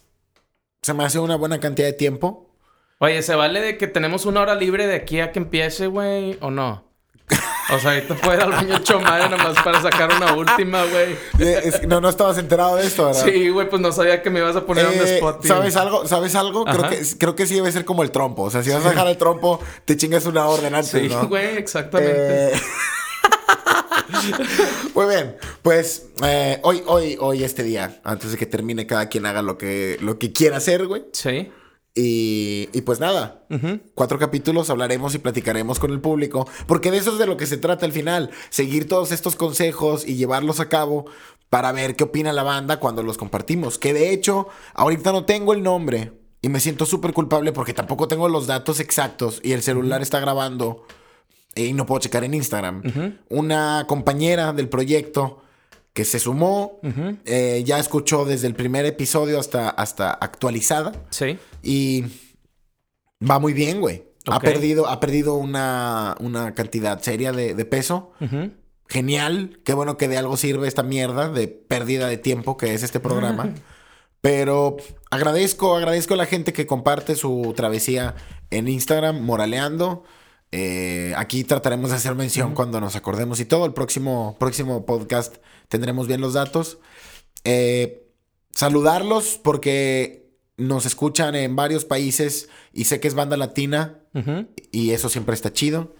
se 0.81 0.93
me 0.93 1.03
hace 1.03 1.19
una 1.19 1.35
buena 1.35 1.59
cantidad 1.59 1.87
de 1.87 1.93
tiempo. 1.93 2.49
Oye, 2.99 3.21
¿se 3.23 3.35
vale 3.35 3.59
de 3.61 3.77
que 3.77 3.87
tenemos 3.87 4.25
una 4.25 4.41
hora 4.41 4.55
libre 4.55 4.87
de 4.87 4.95
aquí 4.95 5.19
a 5.19 5.31
que 5.31 5.39
empiece, 5.39 5.87
güey? 5.87 6.37
¿O 6.41 6.49
no? 6.51 6.85
O 7.73 7.79
sea, 7.79 7.93
ahorita 7.95 8.13
ir 8.35 8.41
al 8.41 8.51
baño 8.51 8.77
hecho 8.77 8.99
madre 8.99 9.27
nomás 9.27 9.55
para 9.63 9.81
sacar 9.81 10.13
una 10.15 10.35
última, 10.35 10.85
güey. 10.85 11.17
Eh, 11.39 11.81
no, 11.87 11.99
no 11.99 12.09
estabas 12.09 12.37
enterado 12.37 12.75
de 12.75 12.85
esto, 12.85 13.05
¿verdad? 13.07 13.25
Sí, 13.25 13.49
güey, 13.49 13.67
pues 13.67 13.81
no 13.81 13.91
sabía 13.91 14.21
que 14.21 14.29
me 14.29 14.39
ibas 14.39 14.55
a 14.55 14.63
poner 14.67 14.85
un 14.85 14.93
Eh, 14.93 15.15
spot. 15.15 15.43
y- 15.43 15.47
¿Sabes 15.47 15.75
algo? 15.75 16.07
¿Sabes 16.07 16.35
algo? 16.35 16.63
Creo 16.65 16.87
que, 16.89 17.01
creo 17.17 17.35
que 17.35 17.47
sí 17.47 17.55
debe 17.55 17.71
ser 17.71 17.83
como 17.83 18.03
el 18.03 18.11
trompo. 18.11 18.43
O 18.43 18.51
sea, 18.51 18.61
si 18.63 18.69
vas 18.69 18.85
a 18.85 18.89
dejar 18.91 19.07
el 19.07 19.17
trompo, 19.17 19.59
te 19.85 19.97
chingas 19.97 20.27
una 20.27 20.47
orden 20.47 20.75
antes, 20.75 20.91
Sí, 20.91 21.07
¿no? 21.09 21.27
güey, 21.27 21.57
exactamente. 21.57 22.53
Eh, 22.53 22.61
Muy 24.93 25.07
bien, 25.07 25.35
pues 25.61 26.07
eh, 26.23 26.59
hoy, 26.63 26.81
hoy, 26.85 27.17
hoy, 27.19 27.43
este 27.43 27.63
día, 27.63 27.99
antes 28.03 28.31
de 28.31 28.37
que 28.37 28.45
termine, 28.45 28.87
cada 28.87 29.09
quien 29.09 29.25
haga 29.25 29.41
lo 29.41 29.57
que, 29.57 29.97
lo 30.01 30.19
que 30.19 30.31
quiera 30.31 30.57
hacer, 30.57 30.87
güey. 30.87 31.05
Sí. 31.11 31.51
Y, 31.97 32.67
y 32.73 32.81
pues 32.81 32.99
nada, 32.99 33.45
cuatro 33.93 34.19
capítulos 34.19 34.69
hablaremos 34.69 35.15
y 35.15 35.19
platicaremos 35.19 35.79
con 35.79 35.91
el 35.91 36.01
público, 36.01 36.45
porque 36.67 36.91
de 36.91 36.97
eso 36.97 37.13
es 37.13 37.19
de 37.19 37.25
lo 37.25 37.37
que 37.37 37.45
se 37.45 37.55
trata 37.55 37.85
al 37.85 37.93
final, 37.93 38.31
seguir 38.49 38.89
todos 38.89 39.13
estos 39.13 39.37
consejos 39.37 40.05
y 40.05 40.15
llevarlos 40.15 40.59
a 40.59 40.67
cabo 40.67 41.05
para 41.49 41.71
ver 41.71 41.95
qué 41.95 42.03
opina 42.03 42.33
la 42.33 42.43
banda 42.43 42.81
cuando 42.81 43.01
los 43.01 43.17
compartimos. 43.17 43.77
Que 43.77 43.93
de 43.93 44.11
hecho, 44.11 44.49
ahorita 44.73 45.13
no 45.13 45.23
tengo 45.23 45.53
el 45.53 45.63
nombre 45.63 46.11
y 46.41 46.49
me 46.49 46.59
siento 46.59 46.85
súper 46.85 47.13
culpable 47.13 47.53
porque 47.53 47.73
tampoco 47.73 48.09
tengo 48.09 48.27
los 48.27 48.45
datos 48.45 48.81
exactos 48.81 49.39
y 49.41 49.53
el 49.53 49.63
celular 49.63 50.01
está 50.01 50.19
grabando 50.19 50.85
y 51.55 51.73
no 51.73 51.85
puedo 51.85 52.01
checar 52.01 52.23
en 52.23 52.33
Instagram. 52.33 52.83
Una 53.29 53.85
compañera 53.87 54.53
del 54.53 54.69
proyecto 54.69 55.41
que 55.93 56.03
se 56.03 56.19
sumó, 56.19 56.79
eh, 57.23 57.63
ya 57.65 57.79
escuchó 57.79 58.25
desde 58.25 58.47
el 58.47 58.53
primer 58.53 58.85
episodio 58.85 59.39
hasta, 59.39 59.69
hasta 59.69 60.11
actualizada. 60.11 60.91
Sí. 61.09 61.39
Y 61.63 62.03
va 63.27 63.39
muy 63.39 63.53
bien, 63.53 63.79
güey. 63.79 64.03
Ha 64.27 64.39
perdido, 64.39 64.87
ha 64.87 64.99
perdido 64.99 65.35
una, 65.35 66.15
una 66.19 66.53
cantidad 66.53 67.01
seria 67.01 67.31
de, 67.31 67.53
de 67.53 67.65
peso. 67.65 68.11
Genial. 68.89 69.59
Qué 69.63 69.73
bueno 69.73 69.97
que 69.97 70.07
de 70.07 70.17
algo 70.17 70.35
sirve 70.35 70.67
esta 70.67 70.83
mierda 70.83 71.29
de 71.29 71.47
pérdida 71.47 72.07
de 72.07 72.17
tiempo 72.17 72.57
que 72.57 72.73
es 72.73 72.83
este 72.83 72.99
programa. 72.99 73.53
Pero 74.19 74.77
agradezco, 75.11 75.75
agradezco 75.77 76.15
a 76.15 76.17
la 76.17 76.25
gente 76.25 76.51
que 76.51 76.67
comparte 76.67 77.15
su 77.15 77.53
travesía 77.55 78.15
en 78.49 78.67
Instagram, 78.67 79.21
moraleando. 79.21 80.03
Eh, 80.51 81.13
aquí 81.17 81.43
trataremos 81.43 81.89
de 81.89 81.97
hacer 81.97 82.15
mención 82.15 82.53
cuando 82.53 82.79
nos 82.79 82.95
acordemos 82.95 83.39
y 83.39 83.45
todo. 83.45 83.65
El 83.65 83.73
próximo, 83.73 84.37
próximo 84.39 84.85
podcast 84.85 85.37
tendremos 85.67 86.07
bien 86.07 86.21
los 86.21 86.33
datos. 86.33 86.77
Eh, 87.43 88.07
saludarlos 88.51 89.39
porque 89.43 90.25
nos 90.57 90.85
escuchan 90.85 91.35
en 91.35 91.55
varios 91.55 91.83
países 91.83 92.49
y 92.71 92.85
sé 92.85 92.99
que 92.99 93.07
es 93.07 93.13
banda 93.13 93.35
latina 93.35 93.99
y 94.71 94.91
eso 94.91 95.09
siempre 95.09 95.35
está 95.35 95.51
chido. 95.51 95.93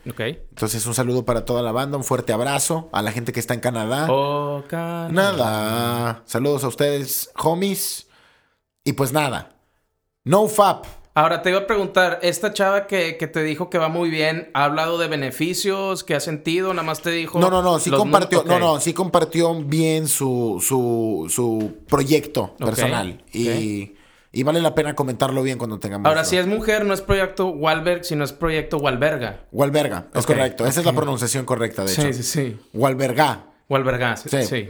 Entonces 0.50 0.86
un 0.86 0.94
saludo 0.94 1.26
para 1.26 1.44
toda 1.44 1.62
la 1.62 1.74
banda, 1.74 1.98
un 1.98 2.06
fuerte 2.06 2.32
abrazo 2.32 2.90
a 2.94 3.02
la 3.02 3.12
gente 3.12 3.34
que 3.34 3.42
está 3.42 3.54
en 3.54 3.60
Canadá. 3.60 4.08
Oh, 4.10 4.64
Canadá. 4.70 5.12
Nada. 5.12 6.24
Saludos 6.26 6.64
a 6.64 6.70
ustedes, 6.70 7.30
homies. 7.36 8.08
Y 8.86 8.94
pues 8.94 9.12
nada. 9.12 9.58
No 10.24 10.48
fap. 10.48 10.86
Ahora 11.18 11.42
te 11.42 11.50
iba 11.50 11.60
a 11.60 11.66
preguntar, 11.66 12.20
esta 12.24 12.52
chava 12.52 12.88
que, 12.88 13.16
que 13.16 13.28
te 13.28 13.42
dijo 13.42 13.70
que 13.70 13.78
va 13.78 13.88
muy 13.88 14.10
bien, 14.10 14.50
¿ha 14.54 14.66
hablado 14.66 14.98
de 14.98 15.08
beneficios? 15.08 16.04
¿Qué 16.04 16.14
ha 16.14 16.20
sentido? 16.20 16.74
Nada 16.74 16.86
más 16.86 17.02
te 17.02 17.10
dijo. 17.12 17.40
No, 17.40 17.50
no, 17.50 17.62
no, 17.62 17.80
sí 17.80 17.90
compartió, 17.90 18.44
no, 18.46 18.60
no, 18.60 18.82
sí 18.82 18.94
compartió 18.94 19.56
bien 19.64 20.10
su, 20.10 20.62
su, 20.62 21.28
su 21.30 21.78
proyecto 21.88 22.54
personal. 22.58 23.24
Y, 23.32 23.94
y 24.34 24.44
vale 24.44 24.60
la 24.60 24.76
pena 24.76 24.94
comentarlo 24.94 25.42
bien 25.42 25.58
cuando 25.58 25.80
tengamos. 25.80 26.06
Ahora, 26.06 26.26
si 26.26 26.36
es 26.36 26.48
mujer, 26.48 26.84
no 26.84 26.94
es 26.94 27.00
proyecto 27.00 27.48
Walberg, 27.48 28.04
sino 28.04 28.26
es 28.26 28.34
proyecto 28.34 28.78
Walberga. 28.80 29.46
Walberga, 29.54 30.08
es 30.14 30.26
correcto. 30.26 30.66
Esa 30.68 30.82
es 30.82 30.86
la 30.86 30.92
pronunciación 30.92 31.46
correcta, 31.46 31.84
de 31.84 31.94
Sí, 31.94 32.02
hecho. 32.02 32.12
sí, 32.14 32.24
sí. 32.24 32.58
Walberga. 32.74 33.46
Walberga, 33.70 34.18
sí. 34.18 34.28
Sí. 34.30 34.44
sí. 34.44 34.68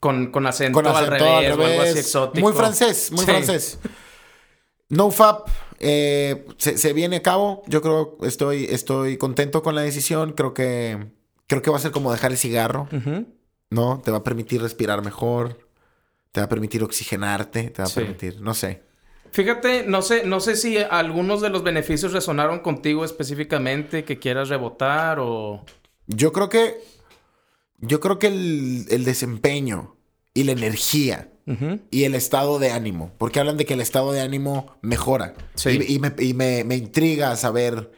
Con, 0.00 0.32
con 0.32 0.46
acento, 0.48 0.74
Con 0.82 0.86
acento 0.88 0.98
al 0.98 1.20
revés, 1.20 1.52
al 1.52 1.60
o 1.60 1.64
algo 1.64 1.82
así 1.82 1.98
exótico. 2.00 2.44
Muy 2.44 2.56
francés, 2.56 3.12
muy 3.12 3.20
Sí. 3.20 3.26
francés. 3.30 3.78
NoFap 4.88 5.48
eh, 5.78 6.46
se, 6.58 6.78
se 6.78 6.92
viene 6.92 7.16
a 7.16 7.22
cabo. 7.22 7.62
Yo 7.66 7.82
creo, 7.82 8.18
estoy, 8.22 8.64
estoy 8.70 9.16
contento 9.16 9.62
con 9.62 9.74
la 9.74 9.82
decisión. 9.82 10.32
Creo 10.32 10.54
que, 10.54 11.06
creo 11.46 11.62
que 11.62 11.70
va 11.70 11.76
a 11.76 11.80
ser 11.80 11.90
como 11.90 12.12
dejar 12.12 12.30
el 12.32 12.38
cigarro. 12.38 12.88
¿no? 13.70 14.00
Te 14.04 14.10
va 14.10 14.18
a 14.18 14.24
permitir 14.24 14.62
respirar 14.62 15.04
mejor. 15.04 15.58
Te 16.32 16.40
va 16.40 16.46
a 16.46 16.48
permitir 16.48 16.82
oxigenarte. 16.84 17.70
Te 17.70 17.82
va 17.82 17.86
a 17.86 17.90
Sí. 17.90 18.00
permitir, 18.00 18.40
no 18.40 18.54
sé. 18.54 18.82
Fíjate, 19.32 19.82
no 19.86 20.00
sé, 20.02 20.24
no 20.24 20.40
sé 20.40 20.56
si 20.56 20.78
algunos 20.78 21.40
de 21.42 21.50
los 21.50 21.62
beneficios 21.62 22.12
resonaron 22.12 22.60
contigo 22.60 23.04
específicamente, 23.04 24.04
que 24.04 24.18
quieras 24.18 24.48
rebotar 24.48 25.18
o... 25.20 25.62
Yo 26.06 26.32
creo 26.32 26.48
que, 26.48 26.80
yo 27.80 28.00
creo 28.00 28.18
que 28.18 28.28
el, 28.28 28.86
el 28.88 29.04
desempeño 29.04 29.96
y 30.32 30.44
la 30.44 30.52
energía 30.52 31.28
Y 31.92 32.04
el 32.04 32.14
estado 32.16 32.58
de 32.58 32.72
ánimo, 32.72 33.12
porque 33.18 33.38
hablan 33.38 33.56
de 33.56 33.64
que 33.66 33.74
el 33.74 33.80
estado 33.80 34.10
de 34.12 34.20
ánimo 34.20 34.76
mejora. 34.82 35.34
Sí. 35.54 35.78
Y, 35.88 35.94
y 35.94 35.98
me, 36.00 36.12
y 36.18 36.34
me- 36.34 36.64
me 36.64 36.74
intriga 36.76 37.36
saber 37.36 37.92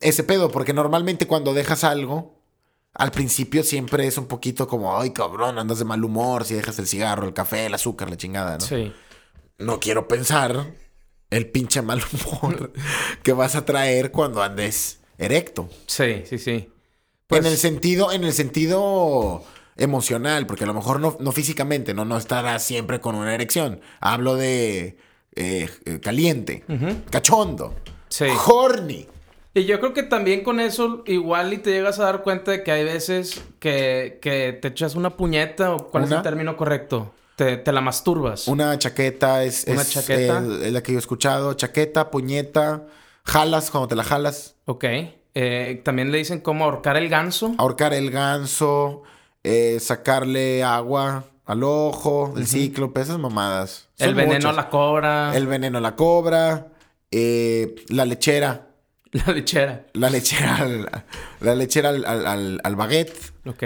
ese 0.00 0.22
pedo, 0.22 0.50
porque 0.50 0.74
normalmente 0.74 1.26
cuando 1.26 1.54
dejas 1.54 1.82
algo, 1.82 2.38
al 2.94 3.10
principio 3.10 3.62
siempre 3.62 4.06
es 4.06 4.18
un 4.18 4.26
poquito 4.26 4.68
como, 4.68 4.98
ay 5.00 5.10
cabrón, 5.12 5.58
andas 5.58 5.78
de 5.78 5.84
mal 5.86 6.04
humor 6.04 6.44
si 6.44 6.54
dejas 6.54 6.78
el 6.78 6.86
cigarro, 6.86 7.26
el 7.26 7.32
café, 7.34 7.66
el 7.66 7.74
azúcar, 7.74 8.10
la 8.10 8.16
chingada, 8.16 8.58
¿no? 8.58 8.64
Sí. 8.64 8.92
No 9.56 9.80
quiero 9.80 10.06
pensar 10.06 10.74
el 11.30 11.50
pinche 11.50 11.80
mal 11.82 12.02
humor 12.12 12.72
que 13.22 13.32
vas 13.32 13.56
a 13.56 13.64
traer 13.64 14.10
cuando 14.12 14.42
andes 14.42 15.00
erecto. 15.16 15.68
Sí, 15.86 16.22
sí, 16.26 16.38
sí. 16.38 16.70
Pues, 17.26 17.40
en 17.44 17.46
el 17.52 17.56
sentido, 17.58 18.12
en 18.12 18.24
el 18.24 18.32
sentido 18.32 19.42
emocional, 19.78 20.46
porque 20.46 20.64
a 20.64 20.66
lo 20.66 20.74
mejor 20.74 21.00
no, 21.00 21.16
no 21.20 21.32
físicamente, 21.32 21.94
no, 21.94 22.04
no 22.04 22.16
estarás 22.18 22.62
siempre 22.64 23.00
con 23.00 23.14
una 23.14 23.34
erección. 23.34 23.80
Hablo 24.00 24.36
de 24.36 24.96
eh, 25.36 25.68
eh, 25.86 26.00
caliente, 26.00 26.64
cachondo, 27.10 27.74
Sí. 28.08 28.26
horny. 28.46 29.06
Y 29.54 29.64
yo 29.64 29.80
creo 29.80 29.92
que 29.92 30.02
también 30.02 30.44
con 30.44 30.60
eso 30.60 31.02
igual 31.06 31.52
y 31.52 31.58
te 31.58 31.70
llegas 31.70 31.98
a 31.98 32.04
dar 32.04 32.22
cuenta 32.22 32.50
de 32.52 32.62
que 32.62 32.70
hay 32.70 32.84
veces 32.84 33.40
que, 33.58 34.18
que 34.22 34.52
te 34.60 34.68
echas 34.68 34.94
una 34.94 35.16
puñeta 35.16 35.74
o 35.74 35.88
cuál 35.90 36.04
es 36.04 36.10
el 36.10 36.22
término 36.22 36.56
correcto. 36.56 37.12
Te, 37.36 37.56
te 37.56 37.70
la 37.72 37.80
masturbas. 37.80 38.48
Una 38.48 38.76
chaqueta 38.78 39.44
es, 39.44 39.64
Una 39.68 39.82
es, 39.82 39.90
chaqueta. 39.90 40.42
eh, 40.44 40.66
es 40.66 40.72
la 40.72 40.82
que 40.82 40.92
yo 40.92 40.98
he 40.98 41.00
escuchado. 41.00 41.54
Chaqueta, 41.54 42.10
puñeta, 42.10 42.86
jalas 43.24 43.70
cuando 43.70 43.86
te 43.88 43.94
la 43.96 44.02
jalas. 44.04 44.56
Ok. 44.64 44.84
Eh, 45.34 45.80
también 45.84 46.10
le 46.10 46.18
dicen 46.18 46.40
cómo 46.40 46.64
ahorcar 46.64 46.96
el 46.96 47.08
ganso. 47.08 47.54
Ahorcar 47.58 47.94
el 47.94 48.10
ganso, 48.10 49.02
eh, 49.44 49.78
sacarle 49.80 50.62
agua 50.64 51.24
al 51.44 51.62
ojo, 51.62 52.32
del 52.36 52.46
cíclope, 52.46 53.00
esas 53.00 53.18
mamadas. 53.18 53.88
el 53.98 54.14
veneno 54.14 54.34
a 54.34 54.52
muchas. 54.52 54.56
la 54.56 54.68
cobra. 54.70 55.36
El 55.36 55.46
veneno 55.46 55.78
a 55.78 55.80
la 55.80 55.96
cobra, 55.96 56.68
eh, 57.10 57.74
la 57.88 58.04
lechera. 58.04 58.64
La 59.12 59.32
lechera. 59.32 59.86
La 59.94 60.10
lechera 60.10 60.56
al, 60.56 60.90
la 61.40 61.54
lechera 61.54 61.88
al, 61.88 62.60
al, 62.62 62.76
baguette. 62.76 63.16
Ok. 63.46 63.62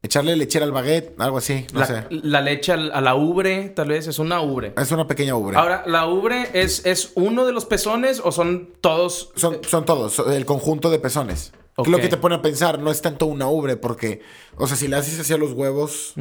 Echarle 0.00 0.36
lechera 0.36 0.64
al 0.64 0.70
baguette, 0.70 1.16
algo 1.18 1.38
así, 1.38 1.66
no 1.72 1.80
la, 1.80 1.86
sé. 1.86 2.04
la 2.10 2.40
leche 2.40 2.70
al- 2.70 2.92
a 2.92 3.00
la 3.00 3.16
ubre, 3.16 3.70
tal 3.70 3.88
vez, 3.88 4.06
es 4.06 4.20
una 4.20 4.40
ubre. 4.40 4.74
Es 4.76 4.92
una 4.92 5.08
pequeña 5.08 5.34
ubre. 5.34 5.56
Ahora, 5.56 5.82
¿la 5.88 6.06
ubre 6.06 6.50
es, 6.52 6.86
es 6.86 7.10
uno 7.16 7.44
de 7.46 7.52
los 7.52 7.64
pezones 7.66 8.20
o 8.22 8.30
son 8.30 8.74
todos? 8.80 9.32
Son, 9.34 9.58
son 9.66 9.84
todos, 9.84 10.20
el 10.28 10.44
conjunto 10.46 10.88
de 10.90 11.00
pezones. 11.00 11.52
Es 11.76 11.88
Lo 11.88 11.98
que 11.98 12.08
te 12.08 12.16
pone 12.16 12.36
a 12.36 12.42
pensar, 12.42 12.78
no 12.78 12.90
es 12.90 13.02
tanto 13.02 13.26
una 13.26 13.48
ubre, 13.48 13.76
porque, 13.76 14.22
o 14.56 14.66
sea, 14.66 14.76
si 14.76 14.88
le 14.88 14.96
haces 14.96 15.20
hacia 15.20 15.36
los 15.36 15.52
huevos, 15.52 16.14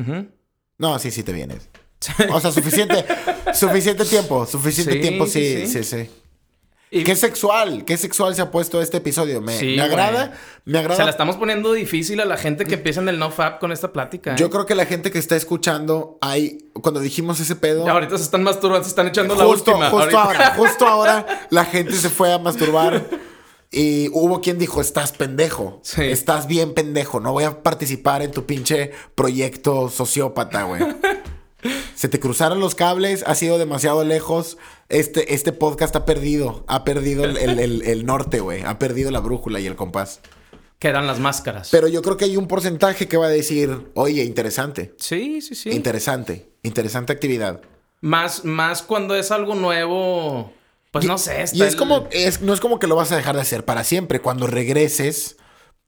no, 0.78 1.00
sí, 1.00 1.12
sí 1.12 1.24
te 1.24 1.32
vienes. 1.34 1.70
O 2.32 2.40
sea, 2.40 2.52
suficiente, 2.52 3.06
suficiente 3.54 4.06
tiempo, 4.06 4.46
suficiente 4.46 4.94
Sí, 4.94 5.02
tiempo, 5.02 5.26
sí, 5.26 5.66
sí, 5.66 5.68
sí, 5.68 5.84
sí. 5.84 6.04
sí. 6.04 6.10
Y 6.92 7.04
Qué 7.04 7.16
sexual, 7.16 7.84
qué 7.84 7.98
sexual 7.98 8.36
se 8.36 8.42
ha 8.42 8.52
puesto 8.52 8.80
este 8.82 8.98
episodio. 8.98 9.42
Me, 9.42 9.58
Sí, 9.58 9.76
me 9.76 9.82
agrada, 9.82 10.28
güey. 10.28 10.40
me 10.66 10.80
agrada. 10.80 10.96
se 10.96 11.04
la 11.04 11.10
estamos 11.10 11.36
poniendo 11.36 11.74
difícil 11.74 12.22
a 12.22 12.26
la 12.26 12.38
gente 12.38 12.64
que 12.66 12.76
empieza 12.76 13.02
en 13.02 13.10
el 13.10 13.18
NoFap 13.18 13.60
con 13.60 13.72
esta 13.72 13.92
plática. 13.92 14.34
¿eh? 14.34 14.36
Yo 14.38 14.50
creo 14.50 14.66
que 14.66 14.76
la 14.76 14.86
gente 14.86 15.12
que 15.12 15.18
está 15.18 15.36
escuchando, 15.36 16.18
ahí, 16.22 16.70
cuando 16.82 17.00
dijimos 17.00 17.40
ese 17.40 17.56
pedo. 17.56 17.86
Ya 17.86 17.92
ahorita 17.92 18.18
se 18.18 18.24
están 18.24 18.44
masturbando, 18.44 18.84
se 18.84 18.90
están 18.90 19.08
echando 19.08 19.36
la 19.36 19.48
última. 19.48 19.90
justo 19.90 19.98
ahorita. 19.98 20.24
ahora, 20.24 20.54
justo 20.56 20.88
ahora, 20.88 21.48
la 21.50 21.66
gente 21.66 21.94
se 21.94 22.10
fue 22.10 22.32
a 22.32 22.38
masturbar. 22.38 23.04
Y 23.78 24.10
hubo 24.14 24.40
quien 24.40 24.58
dijo, 24.58 24.80
estás 24.80 25.12
pendejo. 25.12 25.82
Sí. 25.84 26.04
Estás 26.04 26.48
bien 26.48 26.74
pendejo. 26.74 27.20
No 27.20 27.34
voy 27.34 27.44
a 27.44 27.62
participar 27.62 28.22
en 28.22 28.32
tu 28.32 28.46
pinche 28.46 28.92
proyecto 29.16 29.90
sociópata, 29.90 30.64
güey. 30.64 30.82
Se 31.96 32.08
te 32.10 32.20
cruzaron 32.20 32.60
los 32.60 32.76
cables, 32.76 33.24
ha 33.26 33.36
sido 33.36 33.58
demasiado 33.58 34.04
lejos. 34.04 34.58
Este, 34.88 35.34
este 35.34 35.52
podcast 35.52 35.96
ha 35.96 36.06
perdido, 36.06 36.64
ha 36.68 36.84
perdido 36.84 37.26
el, 37.26 37.38
el- 37.38 37.60
el- 37.60 37.82
el 37.82 38.06
norte, 38.06 38.40
güey. 38.40 38.62
Ha 38.64 38.78
perdido 38.80 39.12
la 39.12 39.20
brújula 39.20 39.60
y 39.60 39.66
el 39.66 39.76
compás. 39.76 40.20
Que 40.80 40.90
eran 40.90 41.08
las 41.08 41.20
máscaras. 41.20 41.70
Pero 41.72 41.88
yo 41.88 42.02
creo 42.02 42.18
que 42.18 42.26
hay 42.26 42.38
un 42.38 42.48
porcentaje 42.48 43.08
que 43.08 43.18
va 43.18 43.26
a 43.28 43.30
decir, 43.30 43.90
oye, 43.96 44.24
interesante, 44.24 44.94
sí, 44.98 45.42
sí, 45.42 45.56
sí. 45.56 45.70
interesante, 45.72 46.50
interesante 46.64 47.12
actividad. 47.14 47.62
Más, 48.02 48.46
más 48.46 48.82
cuando 48.84 49.16
es 49.16 49.32
algo 49.32 49.56
nuevo. 49.56 50.54
Pues 50.96 51.04
Y- 51.04 51.08
no 51.10 51.18
sé. 51.18 51.42
está 51.42 51.58
Y 51.58 51.62
es 51.64 51.74
el- 51.74 51.78
como, 51.78 52.08
es, 52.12 52.40
no 52.42 52.54
es 52.54 52.62
como 52.62 52.80
que 52.80 52.88
lo 52.88 52.96
vas 52.96 53.12
a 53.12 53.18
dejar 53.18 53.36
de 53.36 53.42
hacer 53.42 53.66
para 53.66 53.84
siempre. 53.84 54.22
Cuando 54.22 54.48
regreses, 54.48 55.36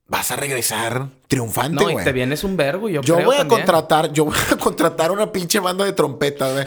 vas 0.06 0.30
a 0.30 0.36
regresar 0.36 1.08
triunfante, 1.28 1.82
No, 1.82 1.88
y 1.88 1.94
güey. 1.94 2.04
te 2.04 2.12
vienes 2.12 2.44
un 2.44 2.58
vergo, 2.58 2.90
yo, 2.90 3.00
Yo 3.00 3.14
creo 3.14 3.26
voy 3.26 3.34
a 3.36 3.38
también. 3.38 3.60
contratar, 3.60 4.12
yo 4.12 4.26
voy 4.26 4.36
a 4.52 4.56
contratar 4.56 5.10
una 5.10 5.32
pinche 5.32 5.60
banda 5.60 5.86
de 5.86 5.94
trompetas, 5.94 6.52
güey. 6.52 6.66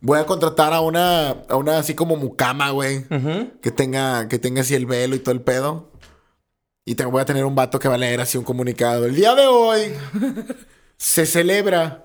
Voy 0.00 0.18
a 0.20 0.26
contratar 0.26 0.72
a 0.72 0.80
una, 0.80 1.30
a 1.48 1.56
una 1.56 1.78
así 1.78 1.94
como 1.94 2.16
mucama, 2.16 2.70
güey. 2.70 2.98
Ujú. 3.10 3.50
Que 3.60 3.70
tenga, 3.70 4.28
que 4.28 4.38
tenga 4.38 4.60
así 4.62 4.74
el 4.74 4.86
velo 4.86 5.16
y 5.16 5.18
todo 5.18 5.32
el 5.32 5.40
pedo. 5.40 5.90
Y 6.84 6.94
te, 6.94 7.04
voy 7.04 7.20
a 7.20 7.24
tener 7.24 7.44
un 7.44 7.54
vato 7.54 7.78
que 7.78 7.88
va 7.88 7.96
a 7.96 7.98
leer 7.98 8.20
así 8.20 8.38
un 8.38 8.44
comunicado. 8.44 9.04
El 9.06 9.14
día 9.16 9.34
de 9.34 9.46
hoy 9.46 9.92
se 10.96 11.26
celebra 11.26 12.04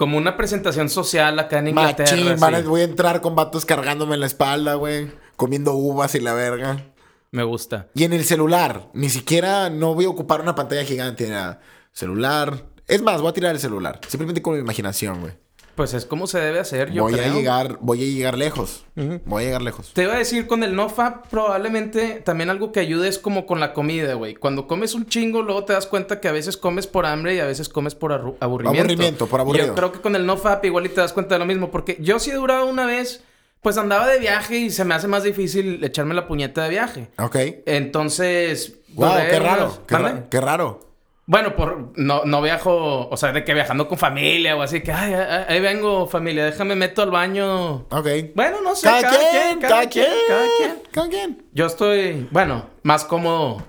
Como 0.00 0.16
una 0.16 0.34
presentación 0.34 0.88
social 0.88 1.38
acá 1.38 1.58
en 1.58 1.68
Inglaterra. 1.68 2.16
Machín, 2.16 2.62
sí. 2.62 2.62
voy 2.66 2.80
a 2.80 2.84
entrar 2.84 3.20
con 3.20 3.34
vatos 3.34 3.66
cargándome 3.66 4.14
en 4.14 4.20
la 4.20 4.26
espalda, 4.28 4.72
güey. 4.72 5.12
Comiendo 5.36 5.74
uvas 5.74 6.14
y 6.14 6.20
la 6.20 6.32
verga. 6.32 6.86
Me 7.32 7.42
gusta. 7.42 7.88
Y 7.94 8.04
en 8.04 8.14
el 8.14 8.24
celular, 8.24 8.88
ni 8.94 9.10
siquiera 9.10 9.68
no 9.68 9.94
voy 9.94 10.06
a 10.06 10.08
ocupar 10.08 10.40
una 10.40 10.54
pantalla 10.54 10.84
gigante 10.84 11.24
ni 11.24 11.32
nada. 11.32 11.60
Celular. 11.92 12.64
Es 12.86 13.02
más, 13.02 13.20
voy 13.20 13.28
a 13.28 13.34
tirar 13.34 13.54
el 13.54 13.60
celular. 13.60 14.00
Simplemente 14.08 14.40
con 14.40 14.54
mi 14.54 14.60
imaginación, 14.60 15.20
güey. 15.20 15.34
Pues 15.80 15.94
es 15.94 16.04
como 16.04 16.26
se 16.26 16.38
debe 16.38 16.60
hacer, 16.60 16.92
yo 16.92 17.04
Voy 17.04 17.14
creo. 17.14 17.32
a 17.32 17.34
llegar, 17.34 17.78
voy 17.80 18.02
a 18.02 18.04
llegar 18.06 18.36
lejos. 18.36 18.84
Voy 19.24 19.44
a 19.44 19.46
llegar 19.46 19.62
lejos. 19.62 19.92
Te 19.94 20.02
iba 20.02 20.12
a 20.12 20.18
decir, 20.18 20.46
con 20.46 20.62
el 20.62 20.76
NoFap 20.76 21.28
probablemente 21.28 22.20
también 22.22 22.50
algo 22.50 22.70
que 22.70 22.80
ayude 22.80 23.08
es 23.08 23.18
como 23.18 23.46
con 23.46 23.60
la 23.60 23.72
comida, 23.72 24.12
güey. 24.12 24.34
Cuando 24.34 24.66
comes 24.66 24.92
un 24.94 25.06
chingo, 25.06 25.40
luego 25.40 25.64
te 25.64 25.72
das 25.72 25.86
cuenta 25.86 26.20
que 26.20 26.28
a 26.28 26.32
veces 26.32 26.58
comes 26.58 26.86
por 26.86 27.06
hambre 27.06 27.34
y 27.36 27.40
a 27.40 27.46
veces 27.46 27.70
comes 27.70 27.94
por 27.94 28.12
aburrimiento. 28.12 28.78
Aburrimiento, 28.78 29.26
por 29.26 29.40
aburrido. 29.40 29.68
Yo 29.68 29.74
creo 29.74 29.90
que 29.90 30.02
con 30.02 30.14
el 30.16 30.26
NoFap 30.26 30.62
igual 30.66 30.84
y 30.84 30.90
te 30.90 31.00
das 31.00 31.14
cuenta 31.14 31.36
de 31.36 31.38
lo 31.38 31.46
mismo. 31.46 31.70
Porque 31.70 31.96
yo 31.98 32.18
sí 32.18 32.30
he 32.30 32.34
durado 32.34 32.66
una 32.66 32.84
vez, 32.84 33.24
pues 33.62 33.78
andaba 33.78 34.06
de 34.06 34.18
viaje 34.18 34.58
y 34.58 34.68
se 34.68 34.84
me 34.84 34.94
hace 34.94 35.08
más 35.08 35.22
difícil 35.22 35.82
echarme 35.82 36.12
la 36.12 36.28
puñeta 36.28 36.62
de 36.64 36.68
viaje. 36.68 37.08
Ok. 37.18 37.36
Entonces... 37.64 38.74
Wow, 38.92 39.12
qué 39.30 39.38
raro. 39.38 39.78
Qué, 39.86 39.94
¿Mande? 39.94 40.10
ra- 40.10 40.28
qué 40.28 40.40
raro. 40.42 40.89
Bueno, 41.30 41.54
por 41.54 41.92
no, 41.94 42.24
no 42.24 42.42
viajo, 42.42 43.08
o 43.08 43.16
sea, 43.16 43.30
de 43.30 43.44
que 43.44 43.54
viajando 43.54 43.86
con 43.86 43.96
familia 43.96 44.56
o 44.56 44.62
así, 44.62 44.80
que 44.80 44.90
ay, 44.90 45.14
ay, 45.14 45.44
ahí 45.46 45.60
vengo, 45.60 46.08
familia, 46.08 46.44
déjame 46.44 46.74
meto 46.74 47.02
al 47.02 47.12
baño. 47.12 47.86
Ok. 47.88 48.08
Bueno, 48.34 48.60
no 48.62 48.74
sé, 48.74 48.88
Cada, 48.88 49.02
cada, 49.02 49.16
quien, 49.16 49.30
quien, 49.30 49.60
cada 49.60 49.88
quien, 49.88 50.06
cada 50.26 50.46
quien. 50.58 50.82
Cada 50.90 51.08
quien. 51.08 51.42
Yo 51.52 51.66
estoy, 51.66 52.26
bueno, 52.32 52.66
más 52.82 53.04
cómodo 53.04 53.62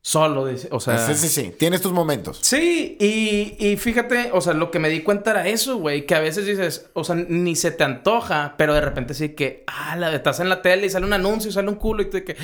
solo, 0.00 0.46
dice, 0.46 0.68
o 0.70 0.78
sea. 0.78 0.96
sí, 0.96 1.14
sí, 1.16 1.28
sí. 1.28 1.52
Tienes 1.58 1.82
tus 1.82 1.90
momentos. 1.90 2.38
Sí, 2.40 2.96
y, 3.00 3.56
y 3.58 3.76
fíjate, 3.78 4.30
o 4.32 4.40
sea, 4.40 4.54
lo 4.54 4.70
que 4.70 4.78
me 4.78 4.88
di 4.88 5.02
cuenta 5.02 5.32
era 5.32 5.48
eso, 5.48 5.78
güey, 5.78 6.06
que 6.06 6.14
a 6.14 6.20
veces 6.20 6.46
dices, 6.46 6.88
o 6.92 7.02
sea, 7.02 7.16
ni 7.16 7.56
se 7.56 7.72
te 7.72 7.82
antoja, 7.82 8.54
pero 8.56 8.74
de 8.74 8.80
repente 8.80 9.14
sí 9.14 9.30
que, 9.30 9.64
ah, 9.66 9.96
la, 9.96 10.14
estás 10.14 10.38
en 10.38 10.48
la 10.48 10.62
tele 10.62 10.86
y 10.86 10.90
sale 10.90 11.04
un 11.04 11.12
anuncio 11.12 11.50
sale 11.50 11.68
un 11.68 11.74
culo 11.74 12.02
y 12.02 12.10
tú 12.10 12.22
que, 12.24 12.36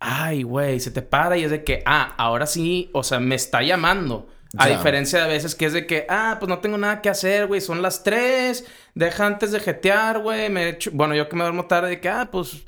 ay, 0.00 0.42
güey, 0.42 0.80
se 0.80 0.90
te 0.90 1.02
para 1.02 1.36
y 1.36 1.44
es 1.44 1.50
de 1.50 1.62
que, 1.62 1.82
ah, 1.86 2.14
ahora 2.16 2.46
sí, 2.46 2.90
o 2.92 3.02
sea, 3.02 3.20
me 3.20 3.34
está 3.34 3.62
llamando. 3.62 4.28
A 4.58 4.66
diferencia 4.66 5.22
de 5.22 5.28
veces 5.28 5.54
que 5.54 5.66
es 5.66 5.72
de 5.72 5.86
que, 5.86 6.06
ah, 6.08 6.38
pues 6.40 6.48
no 6.48 6.58
tengo 6.58 6.76
nada 6.76 7.00
que 7.02 7.08
hacer, 7.08 7.46
güey, 7.46 7.60
son 7.60 7.82
las 7.82 8.02
tres, 8.02 8.64
deja 8.96 9.24
antes 9.24 9.52
de 9.52 9.60
jetear, 9.60 10.18
güey, 10.18 10.50
me 10.50 10.76
bueno, 10.92 11.14
yo 11.14 11.28
que 11.28 11.36
me 11.36 11.44
duermo 11.44 11.66
tarde, 11.66 11.90
de 11.90 12.00
que, 12.00 12.08
ah, 12.08 12.28
pues 12.32 12.64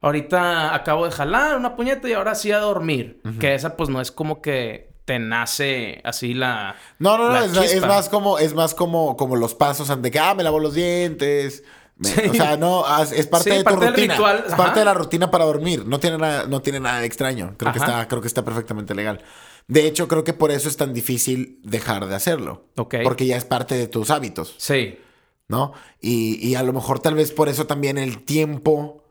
ahorita 0.00 0.74
acabo 0.74 1.06
de 1.06 1.10
jalar 1.10 1.56
una 1.56 1.74
puñeta 1.74 2.08
y 2.08 2.12
ahora 2.12 2.36
sí 2.36 2.52
a 2.52 2.58
dormir. 2.58 3.20
Que 3.40 3.54
esa 3.54 3.76
pues 3.76 3.88
no 3.88 4.00
es 4.00 4.12
como 4.12 4.42
que 4.42 4.94
te 5.06 5.18
nace 5.18 6.00
así 6.04 6.34
la... 6.34 6.76
No, 6.98 7.18
no, 7.18 7.28
no, 7.28 7.32
la 7.32 7.64
es, 7.64 7.80
más 7.80 8.08
como, 8.08 8.38
es 8.38 8.54
más 8.54 8.74
como, 8.74 9.16
como 9.16 9.34
los 9.34 9.54
pasos 9.54 9.90
ante 9.90 10.10
que, 10.10 10.20
ah, 10.20 10.34
me 10.34 10.44
lavo 10.44 10.60
los 10.60 10.74
dientes. 10.74 11.64
Me- 11.96 12.08
Sí. 12.08 12.20
O 12.30 12.34
sea, 12.34 12.56
no, 12.56 12.84
es 13.02 13.26
parte 13.26 13.50
Sí, 13.50 13.56
de 13.56 13.62
tu 13.62 13.64
parte 13.70 13.86
rutina. 13.90 14.14
ritual, 14.14 14.44
Es 14.48 14.54
parte 14.54 14.78
de 14.80 14.84
la 14.84 14.94
rutina 14.94 15.30
para 15.30 15.44
dormir. 15.44 15.86
No 15.86 16.00
tiene 16.00 16.18
nada, 16.18 16.46
no 16.46 16.60
tiene 16.60 16.80
nada 16.80 17.00
de 17.00 17.06
extraño. 17.06 17.54
Creo 17.56 17.72
que 17.72 17.78
está, 17.78 18.06
creo 18.08 18.20
que 18.20 18.28
está 18.28 18.44
perfectamente 18.44 18.94
legal. 18.94 19.22
De 19.68 19.86
hecho, 19.86 20.08
creo 20.08 20.24
que 20.24 20.32
por 20.34 20.50
eso 20.50 20.68
es 20.68 20.76
tan 20.76 20.92
difícil 20.92 21.60
dejar 21.62 22.06
de 22.06 22.14
hacerlo. 22.14 22.66
Ok. 22.76 22.96
Porque 23.04 23.26
ya 23.26 23.36
es 23.36 23.44
parte 23.44 23.74
de 23.76 23.86
tus 23.86 24.10
hábitos, 24.10 24.54
Sí. 24.58 24.98
¿no? 25.48 25.72
Y, 26.00 26.44
y 26.46 26.54
a 26.56 26.62
lo 26.62 26.72
mejor 26.72 26.98
tal 26.98 27.14
vez 27.14 27.30
por 27.32 27.48
eso 27.48 27.66
también 27.66 27.96
el 27.96 28.24
tiempo 28.24 29.04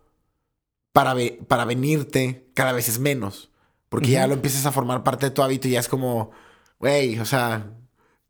para, 0.92 1.14
ve- 1.14 1.40
para 1.48 1.66
venirte 1.66 2.50
cada 2.54 2.72
vez 2.74 2.90
es 2.90 3.00
menos. 3.00 3.50
Porque 3.90 4.10
ya 4.12 4.28
lo 4.28 4.34
empiezas 4.34 4.66
a 4.66 4.72
formar 4.72 5.04
parte 5.04 5.28
de 5.28 5.32
tu 5.32 5.42
hábito 5.44 5.68
y 5.68 5.72
ya 5.72 5.80
es 5.80 5.88
como, 5.88 6.32
güey, 6.80 7.20
o 7.20 7.26
sea, 7.26 7.68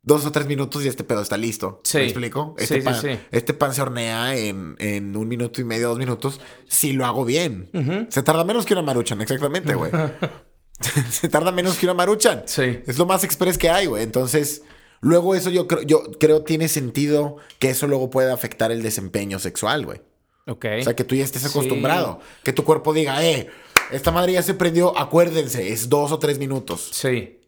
dos 0.03 0.25
o 0.25 0.31
tres 0.31 0.45
minutos 0.45 0.85
y 0.85 0.87
este 0.87 1.03
pedo 1.03 1.21
está 1.21 1.37
listo. 1.37 1.81
Sí. 1.83 1.97
¿Me 1.97 2.03
explico? 2.03 2.55
Este, 2.57 2.75
sí, 2.75 2.81
pan, 2.81 3.01
sí. 3.01 3.19
este 3.31 3.53
pan 3.53 3.73
se 3.73 3.81
hornea 3.81 4.35
en, 4.37 4.75
en 4.79 5.15
un 5.15 5.27
minuto 5.27 5.61
y 5.61 5.63
medio, 5.63 5.89
dos 5.89 5.97
minutos, 5.97 6.39
si 6.67 6.93
lo 6.93 7.05
hago 7.05 7.25
bien. 7.25 7.69
Se 8.09 8.21
tarda 8.21 8.43
menos 8.43 8.65
que 8.65 8.73
una 8.73 8.83
maruchan, 8.83 9.21
exactamente, 9.21 9.73
güey. 9.73 9.91
se 11.11 11.29
tarda 11.29 11.51
menos 11.51 11.77
que 11.77 11.85
una 11.85 11.93
maruchan. 11.93 12.43
Sí. 12.45 12.81
Es 12.85 12.97
lo 12.97 13.05
más 13.05 13.23
express 13.23 13.57
que 13.57 13.69
hay, 13.69 13.85
güey. 13.85 14.03
Entonces, 14.03 14.63
luego 15.01 15.35
eso 15.35 15.49
yo 15.49 15.67
creo, 15.67 15.81
yo 15.83 16.03
creo 16.19 16.43
tiene 16.43 16.67
sentido 16.67 17.37
que 17.59 17.69
eso 17.69 17.87
luego 17.87 18.09
puede 18.09 18.31
afectar 18.31 18.71
el 18.71 18.83
desempeño 18.83 19.39
sexual, 19.39 19.85
güey. 19.85 20.01
Ok. 20.47 20.65
O 20.81 20.83
sea, 20.83 20.95
que 20.95 21.03
tú 21.03 21.15
ya 21.15 21.23
estés 21.23 21.45
acostumbrado. 21.45 22.19
Que 22.43 22.51
tu 22.51 22.63
cuerpo 22.63 22.93
diga, 22.93 23.23
eh, 23.23 23.47
esta 23.91 24.11
madre 24.11 24.33
ya 24.33 24.41
se 24.41 24.53
prendió, 24.53 24.97
acuérdense, 24.97 25.71
es 25.71 25.89
dos 25.89 26.11
o 26.11 26.19
tres 26.19 26.39
minutos. 26.39 26.89
Sí. 26.91 27.39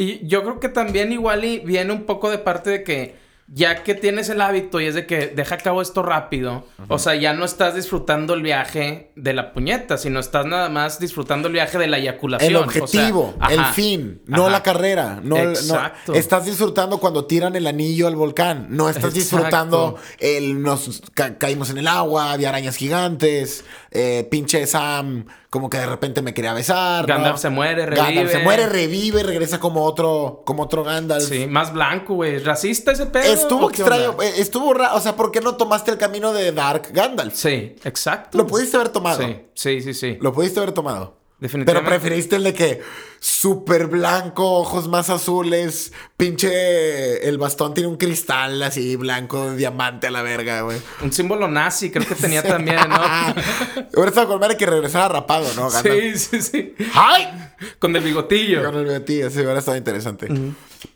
Y 0.00 0.26
yo 0.26 0.42
creo 0.42 0.60
que 0.60 0.70
también 0.70 1.12
igual 1.12 1.44
y 1.44 1.58
viene 1.58 1.92
un 1.92 2.04
poco 2.04 2.30
de 2.30 2.38
parte 2.38 2.70
de 2.70 2.84
que 2.84 3.16
ya 3.52 3.82
que 3.82 3.94
tienes 3.96 4.28
el 4.28 4.40
hábito 4.40 4.80
y 4.80 4.86
es 4.86 4.94
de 4.94 5.06
que 5.06 5.26
deja 5.26 5.56
a 5.56 5.58
cabo 5.58 5.82
esto 5.82 6.02
rápido, 6.02 6.66
o 6.88 6.98
sea, 6.98 7.16
ya 7.16 7.32
no 7.32 7.44
estás 7.44 7.74
disfrutando 7.74 8.34
el 8.34 8.42
viaje 8.42 9.10
de 9.16 9.32
la 9.32 9.52
puñeta, 9.52 9.98
sino 9.98 10.20
estás 10.20 10.46
nada 10.46 10.68
más 10.68 11.00
disfrutando 11.00 11.48
el 11.48 11.54
viaje 11.54 11.76
de 11.76 11.88
la 11.88 11.98
eyaculación. 11.98 12.48
El 12.50 12.56
o 12.56 12.60
objetivo, 12.62 13.34
sea, 13.38 13.48
el 13.54 13.58
ajá. 13.60 13.72
fin, 13.72 14.22
no 14.26 14.48
la 14.50 14.62
carrera. 14.62 15.20
No, 15.22 15.36
no- 15.36 15.50
Exacto. 15.50 16.14
estás 16.14 16.44
disfrutando 16.46 16.98
cuando 16.98 17.24
tiran 17.24 17.56
el 17.56 17.66
anillo 17.66 18.06
al 18.06 18.14
volcán. 18.14 18.68
No 18.70 18.88
estás 18.88 19.04
Exacto. 19.14 19.18
disfrutando 19.18 19.96
el 20.20 20.62
nos 20.62 21.02
ca- 21.14 21.36
caímos 21.36 21.70
en 21.70 21.78
el 21.78 21.88
agua, 21.88 22.30
había 22.32 22.50
arañas 22.50 22.76
gigantes, 22.76 23.64
eh, 23.90 24.28
pinche 24.30 24.66
Sam 24.66 25.24
como 25.50 25.68
que 25.68 25.78
de 25.78 25.86
repente 25.86 26.22
me 26.22 26.32
quería 26.32 26.52
besar. 26.54 27.08
¿no? 27.08 27.12
Gandalf 27.14 27.40
se 27.40 27.50
muere, 27.50 27.84
Gandalf 27.86 28.06
revive. 28.14 28.30
se 28.32 28.38
muere, 28.38 28.66
revive, 28.68 29.24
regresa 29.24 29.58
como 29.58 29.82
otro, 29.84 30.44
como 30.46 30.62
otro 30.62 30.84
Gandalf. 30.84 31.24
Sí, 31.28 31.48
más 31.48 31.72
blanco, 31.72 32.14
güey. 32.14 32.38
¿Racista 32.38 32.92
ese 32.92 33.06
pedo? 33.06 33.32
Estuvo 33.42 33.66
¿O 33.66 33.68
qué 33.68 33.82
extraño, 33.82 34.16
eh, 34.22 34.32
estuvo 34.36 34.72
raro. 34.74 34.96
O 34.96 35.00
sea, 35.00 35.16
¿por 35.16 35.30
qué 35.30 35.40
no 35.40 35.56
tomaste 35.56 35.90
el 35.90 35.98
camino 35.98 36.32
de 36.32 36.52
Dark 36.52 36.90
Gandalf? 36.92 37.34
Sí, 37.34 37.76
exacto. 37.84 38.38
Lo 38.38 38.46
pudiste 38.46 38.76
haber 38.76 38.90
tomado. 38.90 39.22
Sí, 39.22 39.36
sí, 39.54 39.80
sí, 39.82 39.94
sí. 39.94 40.18
Lo 40.20 40.32
pudiste 40.32 40.60
haber 40.60 40.72
tomado. 40.72 41.20
Pero 41.40 41.52
Definitivamente. 41.52 41.88
preferiste 41.88 42.36
el 42.36 42.42
de 42.44 42.52
que 42.52 42.82
súper 43.18 43.86
blanco, 43.86 44.58
ojos 44.58 44.88
más 44.88 45.08
azules, 45.08 45.90
pinche. 46.18 47.26
El 47.26 47.38
bastón 47.38 47.72
tiene 47.72 47.88
un 47.88 47.96
cristal 47.96 48.62
así 48.62 48.94
blanco 48.96 49.50
de 49.50 49.56
diamante 49.56 50.08
a 50.08 50.10
la 50.10 50.20
verga, 50.20 50.60
güey. 50.60 50.76
Un 51.02 51.10
símbolo 51.12 51.48
nazi, 51.48 51.90
creo 51.90 52.06
que 52.06 52.14
tenía 52.20 52.42
también, 52.42 52.76
¿no? 52.86 52.96
Hubiera 53.94 54.08
estado 54.10 54.28
con 54.28 54.40
madre 54.40 54.58
que 54.58 54.66
regresara 54.66 55.08
rapado, 55.08 55.46
¿no? 55.56 55.70
Gandalf. 55.70 56.18
sí, 56.18 56.18
sí, 56.18 56.42
sí. 56.42 56.74
¡Ay! 56.92 57.28
Con 57.78 57.96
el 57.96 58.02
bigotillo. 58.02 58.62
Con 58.62 58.76
el 58.76 58.84
bigotillo, 58.84 59.30
sí, 59.30 59.38
hubiera 59.38 59.60
estado 59.60 59.78
interesante. 59.78 60.28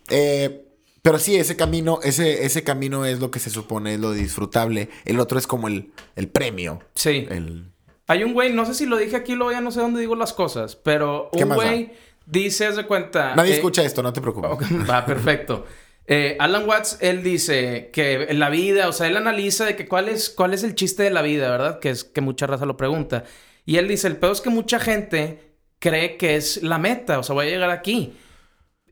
Eh, 0.09 0.64
pero 1.05 1.19
sí, 1.19 1.35
ese 1.35 1.55
camino, 1.55 1.99
ese, 2.01 2.45
ese 2.45 2.63
camino 2.63 3.05
es 3.05 3.19
lo 3.19 3.29
que 3.29 3.37
se 3.37 3.51
supone 3.51 3.93
es 3.93 3.99
lo 3.99 4.11
disfrutable. 4.11 4.89
El 5.05 5.19
otro 5.19 5.37
es 5.37 5.45
como 5.45 5.67
el, 5.67 5.91
el 6.15 6.29
premio. 6.29 6.79
Sí. 6.95 7.27
El... 7.29 7.71
Hay 8.07 8.23
un 8.23 8.33
güey, 8.33 8.51
no 8.51 8.65
sé 8.65 8.73
si 8.73 8.87
lo 8.87 8.97
dije 8.97 9.15
aquí, 9.15 9.35
luego 9.35 9.51
ya 9.51 9.61
no 9.61 9.69
sé 9.69 9.81
dónde 9.81 9.99
digo 9.99 10.15
las 10.15 10.33
cosas, 10.33 10.75
pero 10.75 11.29
¿Qué 11.31 11.43
un 11.43 11.53
güey 11.53 11.91
dice, 12.25 12.65
haz 12.65 12.75
de 12.75 12.87
cuenta. 12.87 13.35
Nadie 13.35 13.51
eh, 13.51 13.57
escucha 13.57 13.83
esto, 13.83 14.01
no 14.01 14.13
te 14.13 14.19
preocupes. 14.19 14.67
Va, 14.89 15.05
perfecto. 15.05 15.65
Eh, 16.07 16.37
Alan 16.39 16.69
Watts, 16.69 16.99
él 17.01 17.23
dice 17.23 17.89
que 17.91 18.31
la 18.35 18.51
vida, 18.51 18.87
o 18.87 18.93
sea, 18.93 19.07
él 19.07 19.17
analiza 19.17 19.65
de 19.65 19.75
que 19.75 19.87
cuál 19.87 20.07
es, 20.07 20.29
cuál 20.29 20.53
es 20.53 20.63
el 20.63 20.75
chiste 20.75 21.01
de 21.01 21.09
la 21.09 21.23
vida, 21.23 21.49
¿verdad? 21.49 21.79
Que 21.79 21.89
es 21.89 22.03
que 22.03 22.21
mucha 22.21 22.45
raza 22.45 22.67
lo 22.67 22.77
pregunta. 22.77 23.23
Y 23.65 23.77
él 23.77 23.87
dice, 23.87 24.05
el 24.05 24.17
peor 24.17 24.33
es 24.33 24.41
que 24.41 24.51
mucha 24.51 24.79
gente 24.79 25.55
cree 25.79 26.17
que 26.17 26.35
es 26.35 26.61
la 26.61 26.77
meta, 26.77 27.17
o 27.17 27.23
sea, 27.23 27.33
voy 27.33 27.47
a 27.47 27.49
llegar 27.49 27.71
aquí. 27.71 28.13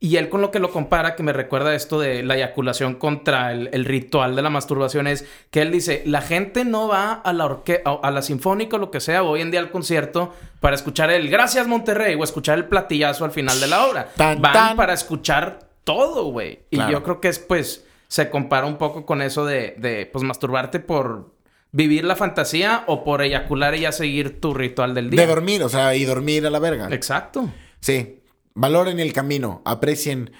Y 0.04 0.18
él 0.18 0.28
con 0.28 0.42
lo 0.42 0.52
que 0.52 0.60
lo 0.60 0.70
compara, 0.70 1.16
que 1.16 1.24
me 1.24 1.32
recuerda 1.32 1.74
esto 1.74 1.98
de 1.98 2.24
la 2.24 2.36
eyaculación 2.36 2.96
contra 2.96 3.54
el, 3.54 3.70
el 3.72 3.86
ritual 3.86 4.36
de 4.36 4.42
la 4.42 4.50
masturbación, 4.50 5.08
es 5.08 5.26
que 5.50 5.62
él 5.62 5.72
dice, 5.72 6.04
la 6.06 6.22
gente 6.22 6.66
no 6.66 6.89
va 6.89 7.13
a 7.13 7.32
la, 7.32 7.46
orque 7.46 7.82
a, 7.86 7.92
a 8.04 8.12
la 8.12 8.22
sinfónica 8.22 8.76
o 8.76 8.80
lo 8.80 8.92
que 8.92 9.00
sea, 9.00 9.24
o 9.24 9.30
hoy 9.30 9.39
en 9.39 9.50
día 9.50 9.62
al 9.62 9.72
concierto, 9.72 10.34
para 10.60 10.76
escuchar 10.76 11.10
el 11.10 11.30
Gracias 11.30 11.68
Monterrey 11.68 12.16
o 12.20 12.24
escuchar 12.26 12.58
el 12.58 12.66
platillazo 12.66 13.24
al 13.24 13.32
final 13.32 13.58
de 13.62 13.68
la 13.68 13.86
obra. 13.88 14.10
Tan, 14.18 14.42
Van 14.42 14.52
tan. 14.52 14.76
para 14.76 14.92
escuchar 14.92 15.60
todo, 15.86 16.26
güey. 16.26 16.60
Y 16.70 16.76
Claro. 16.76 16.92
yo 16.92 17.04
creo 17.04 17.22
que 17.22 17.30
es, 17.30 17.39
pues, 17.39 17.86
se 18.10 18.30
compara 18.30 18.66
un 18.68 18.76
poco 18.78 19.06
con 19.06 19.22
eso 19.22 19.46
de, 19.46 19.74
de, 19.78 20.06
pues, 20.12 20.22
masturbarte 20.26 20.82
por 20.82 21.32
vivir 21.72 22.04
la 22.04 22.18
fantasía 22.18 22.84
o 22.88 23.06
por 23.06 23.22
eyacular 23.22 23.74
y 23.76 23.80
ya 23.80 23.94
seguir 23.94 24.42
tu 24.42 24.54
ritual 24.54 24.94
del 24.96 25.10
día. 25.10 25.22
De 25.22 25.28
dormir, 25.28 25.63
o 25.63 25.70
sea, 25.70 25.96
y 25.96 26.04
dormir 26.04 26.46
a 26.46 26.50
la 26.50 26.60
verga. 26.60 26.89
Exacto. 26.92 27.50
Sí. 27.80 28.20
Valoren 28.56 29.00
el 29.00 29.13
camino, 29.13 29.62
aprecien. 29.66 30.32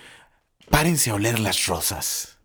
Párense 0.70 1.10
a 1.12 1.16
oler 1.16 1.40
las 1.40 1.66
rosas. 1.68 2.38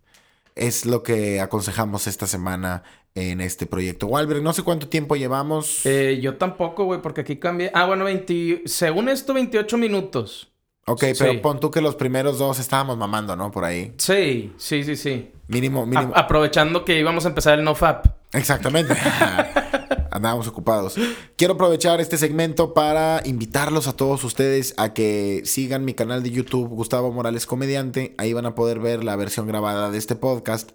Es 0.54 0.86
lo 0.86 1.02
que 1.02 1.40
aconsejamos 1.40 2.06
esta 2.06 2.26
semana 2.26 2.82
en 3.14 3.40
este 3.40 3.66
proyecto. 3.66 4.06
Walberg, 4.06 4.42
no 4.42 4.52
sé 4.52 4.62
cuánto 4.62 4.88
tiempo 4.88 5.14
llevamos. 5.16 5.84
Eh, 5.86 6.18
yo 6.20 6.36
tampoco, 6.36 6.84
güey, 6.84 7.00
porque 7.00 7.20
aquí 7.22 7.36
cambié. 7.36 7.70
Ah, 7.74 7.86
bueno, 7.86 8.04
20... 8.04 8.62
según 8.66 9.08
esto, 9.08 9.34
28 9.34 9.76
minutos. 9.78 10.50
ok, 10.86 11.04
pero 11.18 11.40
pon 11.42 11.60
tú 11.60 11.70
que 11.70 11.80
los 11.80 11.94
primeros 11.96 12.38
dos 12.38 12.58
estábamos 12.58 12.96
mamando, 12.96 13.36
¿no? 13.36 13.50
Por 13.50 13.64
ahí. 13.64 13.92
Sí, 13.98 14.52
sí, 14.56 14.82
sí, 14.84 14.96
sí. 14.96 15.30
Mínimo, 15.46 15.82
A- 15.82 15.86
mínimo. 15.86 16.12
aprovechando 16.14 16.84
que 16.84 16.98
íbamos 16.98 17.24
a 17.24 17.28
empezar 17.28 17.58
el 17.58 17.64
NoFap. 17.64 18.06
Exactamente. 18.32 18.94
Andábamos 20.18 20.46
ocupados. 20.48 20.96
Quiero 21.36 21.54
aprovechar 21.54 22.00
este 22.00 22.18
segmento 22.18 22.74
para 22.74 23.22
invitarlos 23.24 23.86
a 23.86 23.94
todos 23.94 24.22
ustedes 24.24 24.74
a 24.76 24.92
que 24.92 25.42
sigan 25.44 25.84
mi 25.84 25.94
canal 25.94 26.22
de 26.22 26.30
YouTube, 26.30 26.68
Gustavo 26.68 27.12
Morales 27.12 27.46
Comediante. 27.46 28.14
Ahí 28.18 28.32
van 28.32 28.46
a 28.46 28.54
poder 28.54 28.80
ver 28.80 29.04
la 29.04 29.16
versión 29.16 29.46
grabada 29.46 29.90
de 29.90 29.98
este 29.98 30.16
podcast. 30.16 30.72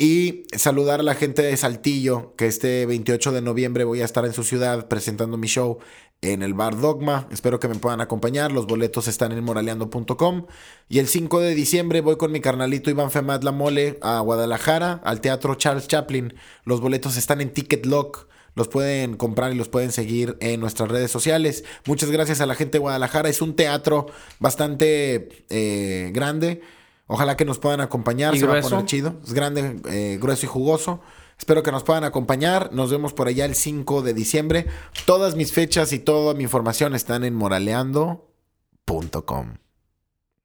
Y 0.00 0.44
saludar 0.56 1.00
a 1.00 1.02
la 1.02 1.16
gente 1.16 1.42
de 1.42 1.56
Saltillo, 1.56 2.36
que 2.36 2.46
este 2.46 2.86
28 2.86 3.32
de 3.32 3.42
noviembre 3.42 3.82
voy 3.82 4.00
a 4.00 4.04
estar 4.04 4.24
en 4.24 4.32
su 4.32 4.44
ciudad 4.44 4.86
presentando 4.86 5.36
mi 5.36 5.48
show 5.48 5.78
en 6.20 6.42
el 6.42 6.54
bar 6.54 6.78
Dogma. 6.78 7.26
Espero 7.32 7.58
que 7.58 7.66
me 7.66 7.74
puedan 7.74 8.00
acompañar. 8.00 8.52
Los 8.52 8.66
boletos 8.66 9.08
están 9.08 9.32
en 9.32 9.42
moraleando.com. 9.42 10.46
Y 10.88 11.00
el 11.00 11.08
5 11.08 11.40
de 11.40 11.54
diciembre 11.56 12.00
voy 12.00 12.16
con 12.16 12.30
mi 12.30 12.40
carnalito 12.40 12.90
Iván 12.90 13.10
Femat 13.10 13.42
La 13.42 13.50
Mole 13.50 13.98
a 14.00 14.20
Guadalajara, 14.20 15.00
al 15.02 15.20
Teatro 15.20 15.56
Charles 15.56 15.88
Chaplin. 15.88 16.34
Los 16.64 16.80
boletos 16.80 17.16
están 17.16 17.40
en 17.40 17.52
Ticket 17.52 17.84
Lock. 17.84 18.28
Los 18.58 18.68
pueden 18.68 19.16
comprar 19.16 19.52
y 19.52 19.54
los 19.54 19.68
pueden 19.68 19.92
seguir 19.92 20.36
en 20.40 20.58
nuestras 20.58 20.90
redes 20.90 21.12
sociales. 21.12 21.62
Muchas 21.86 22.10
gracias 22.10 22.40
a 22.40 22.46
la 22.46 22.56
gente 22.56 22.72
de 22.72 22.80
Guadalajara. 22.80 23.28
Es 23.28 23.40
un 23.40 23.54
teatro 23.54 24.06
bastante 24.40 25.28
eh, 25.48 26.10
grande. 26.12 26.60
Ojalá 27.06 27.36
que 27.36 27.44
nos 27.44 27.60
puedan 27.60 27.80
acompañar. 27.80 28.34
¿Y 28.34 28.40
Se 28.40 28.46
va 28.46 28.58
a 28.58 28.60
poner 28.60 28.84
chido. 28.84 29.14
Es 29.24 29.32
grande, 29.32 29.76
eh, 29.88 30.18
grueso 30.20 30.46
y 30.46 30.48
jugoso. 30.48 31.00
Espero 31.38 31.62
que 31.62 31.70
nos 31.70 31.84
puedan 31.84 32.02
acompañar. 32.02 32.70
Nos 32.72 32.90
vemos 32.90 33.12
por 33.12 33.28
allá 33.28 33.44
el 33.44 33.54
5 33.54 34.02
de 34.02 34.12
diciembre. 34.12 34.66
Todas 35.06 35.36
mis 35.36 35.52
fechas 35.52 35.92
y 35.92 36.00
toda 36.00 36.34
mi 36.34 36.42
información 36.42 36.96
están 36.96 37.22
en 37.22 37.34
moraleando.com. 37.34 39.54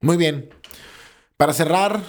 Muy 0.01 0.17
bien. 0.17 0.51
Para 1.35 1.53
cerrar, 1.53 2.03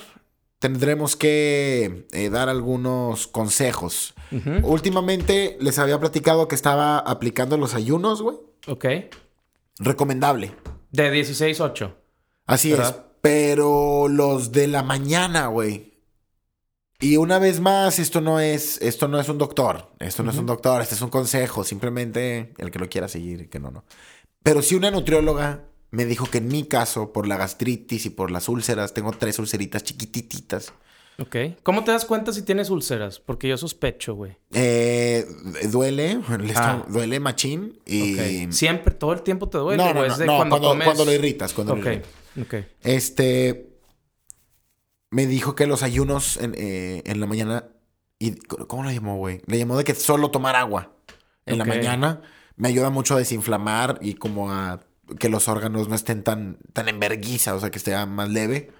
tendremos 0.58 1.16
que 1.16 2.06
eh, 2.12 2.30
dar 2.30 2.48
algunos 2.48 3.26
consejos. 3.26 4.14
Últimamente 4.62 5.56
les 5.60 5.78
había 5.78 6.00
platicado 6.00 6.48
que 6.48 6.56
estaba 6.56 6.98
aplicando 6.98 7.56
los 7.56 7.74
ayunos, 7.74 8.20
güey. 8.20 8.36
Ok. 8.66 8.86
Recomendable. 9.78 10.56
De 10.90 11.12
16-8. 11.12 11.94
Así 12.46 12.72
es. 12.72 12.94
Pero 13.20 14.08
los 14.08 14.50
de 14.50 14.66
la 14.66 14.82
mañana, 14.82 15.46
güey. 15.46 15.94
Y 17.00 17.16
una 17.16 17.38
vez 17.38 17.60
más, 17.60 17.98
esto 17.98 18.20
no 18.20 18.40
es, 18.40 18.80
esto 18.80 19.08
no 19.08 19.20
es 19.20 19.28
un 19.28 19.38
doctor. 19.38 19.90
Esto 19.98 20.22
no 20.22 20.30
es 20.30 20.38
un 20.38 20.46
doctor, 20.46 20.80
este 20.82 20.94
es 20.94 21.02
un 21.02 21.10
consejo. 21.10 21.62
Simplemente 21.64 22.54
el 22.58 22.70
que 22.70 22.78
lo 22.78 22.88
quiera 22.88 23.08
seguir 23.08 23.48
que 23.48 23.58
no, 23.58 23.70
no. 23.70 23.84
Pero 24.42 24.62
si 24.62 24.74
una 24.74 24.90
nutrióloga 24.90 25.64
me 25.94 26.04
dijo 26.04 26.26
que 26.30 26.38
en 26.38 26.48
mi 26.48 26.64
caso, 26.64 27.12
por 27.12 27.26
la 27.26 27.36
gastritis 27.36 28.06
y 28.06 28.10
por 28.10 28.30
las 28.30 28.48
úlceras, 28.48 28.94
tengo 28.94 29.12
tres 29.12 29.38
ulceritas 29.38 29.84
chiquitititas. 29.84 30.72
Ok. 31.18 31.36
¿Cómo 31.62 31.84
te 31.84 31.92
das 31.92 32.04
cuenta 32.04 32.32
si 32.32 32.42
tienes 32.42 32.70
úlceras? 32.70 33.20
Porque 33.20 33.46
yo 33.48 33.56
sospecho, 33.56 34.14
güey. 34.16 34.36
Eh, 34.52 35.24
duele, 35.70 36.18
Ah. 36.56 36.84
duele 36.88 37.20
machín 37.20 37.78
y... 37.86 38.16
Siempre, 38.50 38.92
todo 38.94 39.12
el 39.12 39.22
tiempo 39.22 39.48
te 39.48 39.58
duele. 39.58 39.80
No, 39.84 39.94
no, 39.94 40.04
es 40.04 40.18
de 40.18 40.26
no, 40.26 40.36
cuando, 40.36 40.50
cuando, 40.58 40.68
comes- 40.70 40.84
cuando 40.86 41.04
lo 41.04 41.12
irritas, 41.12 41.52
cuando 41.52 41.76
lo 41.76 41.80
Ok. 41.80 41.86
irritas. 41.86 42.10
Ok. 42.42 42.54
Este. 42.82 43.70
Me 45.10 45.26
dijo 45.26 45.54
que 45.54 45.66
los 45.68 45.84
ayunos 45.84 46.36
en, 46.38 46.54
eh, 46.58 47.02
en 47.06 47.20
la 47.20 47.26
mañana. 47.26 47.68
Y, 48.18 48.32
¿Cómo 48.36 48.82
lo 48.82 48.90
llamó, 48.90 49.16
güey? 49.18 49.40
Le 49.46 49.58
llamó 49.58 49.76
de 49.76 49.84
que 49.84 49.94
solo 49.94 50.30
tomar 50.32 50.56
agua 50.56 50.92
en 51.46 51.58
la 51.58 51.64
mañana 51.64 52.22
me 52.56 52.68
ayuda 52.68 52.90
mucho 52.90 53.14
a 53.14 53.18
desinflamar 53.18 53.98
y 54.02 54.14
como 54.14 54.50
a 54.50 54.80
que 55.18 55.28
los 55.28 55.48
órganos 55.48 55.88
no 55.88 55.94
estén 55.94 56.22
tan, 56.22 56.58
tan 56.72 56.88
en 56.88 57.00
vergüenza, 57.00 57.54
o 57.54 57.60
sea, 57.60 57.70
que 57.70 57.78
esté 57.78 57.94
más 58.06 58.28
leve. 58.28 58.72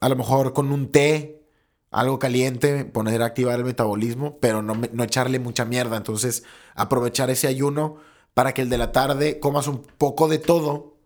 A 0.00 0.08
lo 0.08 0.16
mejor 0.16 0.52
con 0.52 0.72
un 0.72 0.90
té, 0.90 1.42
algo 1.90 2.18
caliente, 2.18 2.84
poner 2.84 3.22
a 3.22 3.26
activar 3.26 3.58
el 3.58 3.64
metabolismo, 3.64 4.38
pero 4.40 4.62
no, 4.62 4.80
no 4.92 5.04
echarle 5.04 5.38
mucha 5.38 5.64
mierda. 5.64 5.96
Entonces, 5.96 6.44
aprovechar 6.74 7.30
ese 7.30 7.46
ayuno 7.46 7.96
para 8.34 8.54
que 8.54 8.62
el 8.62 8.70
de 8.70 8.78
la 8.78 8.92
tarde 8.92 9.38
comas 9.40 9.68
un 9.68 9.82
poco 9.82 10.28
de 10.28 10.38
todo 10.38 10.96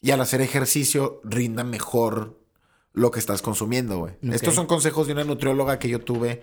y 0.00 0.10
al 0.10 0.20
hacer 0.20 0.40
ejercicio 0.40 1.20
rinda 1.24 1.64
mejor 1.64 2.38
lo 2.92 3.10
que 3.10 3.20
estás 3.20 3.42
consumiendo, 3.42 3.98
güey. 3.98 4.14
Estos 4.22 4.54
son 4.54 4.66
consejos 4.66 5.06
de 5.06 5.14
una 5.14 5.24
nutrióloga 5.24 5.78
que 5.78 5.88
yo 5.88 6.00
tuve 6.00 6.42